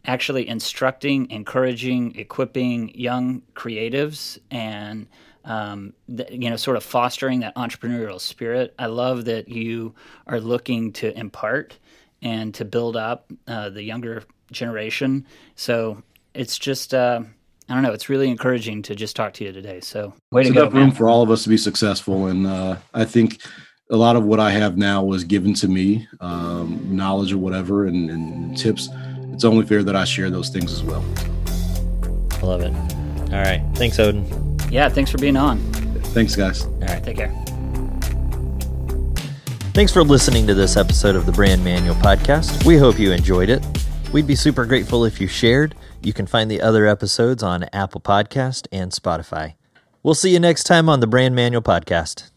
actually 0.05 0.49
instructing, 0.49 1.31
encouraging, 1.31 2.17
equipping 2.17 2.93
young 2.95 3.43
creatives 3.55 4.39
and 4.51 5.07
um, 5.45 5.93
you 6.31 6.51
know, 6.51 6.57
sort 6.57 6.77
of 6.77 6.85
fostering 6.85 7.41
that 7.41 7.55
entrepreneurial 7.57 8.21
spirit. 8.21 8.75
I 8.79 8.87
love 8.87 9.25
that 9.25 9.49
you 9.49 9.95
are 10.27 10.41
looking 10.41 10.93
to 10.95 11.17
impart 11.19 11.79
and 12.23 12.55
to 12.55 12.65
build 12.65 12.97
up 12.97 13.31
uh, 13.47 13.69
the 13.71 13.83
younger 13.83 14.23
generation. 14.51 15.27
So 15.57 16.03
it's 16.35 16.59
just, 16.59 16.95
uh, 16.95 17.21
I 17.69 17.75
don't 17.75 17.83
know, 17.83 17.93
it's 17.93 18.09
really 18.09 18.31
encouraging 18.31 18.83
to 18.83 18.95
just 18.95 19.17
talk 19.17 19.35
to 19.35 19.45
you 19.45 19.53
today. 19.53 19.81
So, 19.81 20.15
way 20.31 20.45
to 20.45 20.51
go. 20.51 20.63
enough 20.63 20.75
room 20.75 20.91
for 20.93 21.09
all 21.09 21.23
of 21.23 21.31
us 21.31 21.43
to 21.45 21.49
be 21.49 21.57
successful. 21.57 22.27
And 22.27 22.47
uh, 22.47 22.77
I 22.95 23.05
think 23.05 23.43
a 23.91 23.97
lot 23.97 24.17
of 24.17 24.25
what 24.25 24.41
I 24.41 24.51
have 24.51 24.77
now 24.77 25.03
was 25.05 25.25
given 25.25 25.55
to 25.55 25.69
me, 25.69 26.09
um, 26.21 26.81
knowledge 26.95 27.33
or 27.33 27.39
whatever, 27.39 27.87
and, 27.87 28.11
and 28.11 28.57
tips. 28.57 28.89
It's 29.33 29.45
only 29.45 29.67
fair 29.67 29.83
that 29.83 29.97
I 29.97 30.05
share 30.05 30.31
those 30.31 30.51
things 30.51 30.73
as 30.73 30.83
well. 30.83 31.05
I 32.33 32.47
love 32.47 32.63
it. 32.63 32.73
All 33.33 33.41
right. 33.41 33.63
Thanks, 33.75 33.99
Odin. 33.99 34.27
Yeah. 34.71 34.89
Thanks 34.89 35.11
for 35.11 35.19
being 35.19 35.37
on. 35.37 35.59
Thanks, 36.13 36.37
guys. 36.37 36.65
All 36.65 36.81
right. 36.81 37.03
Take 37.03 37.17
care. 37.17 37.52
Thanks 39.75 39.91
for 39.91 40.05
listening 40.05 40.47
to 40.49 40.55
this 40.55 40.77
episode 40.77 41.17
of 41.17 41.25
the 41.25 41.33
Brand 41.33 41.65
Manual 41.65 41.95
Podcast. 41.95 42.67
We 42.67 42.77
hope 42.77 42.99
you 42.99 43.11
enjoyed 43.11 43.49
it. 43.49 43.65
We'd 44.13 44.27
be 44.27 44.35
super 44.35 44.67
grateful 44.67 45.07
if 45.07 45.19
you 45.19 45.27
shared. 45.27 45.75
You 46.03 46.13
can 46.13 46.27
find 46.27 46.51
the 46.51 46.61
other 46.61 46.87
episodes 46.87 47.43
on 47.43 47.65
Apple 47.73 48.03
Podcast 48.03 48.67
and 48.71 48.93
Spotify. 48.93 49.55
We'll 50.03 50.15
see 50.15 50.31
you 50.31 50.41
next 50.41 50.65
time 50.65 50.91
on 50.91 51.01
the 51.01 51.07
Brand 51.07 51.35
Manual 51.35 51.63
Podcast. 51.63 52.32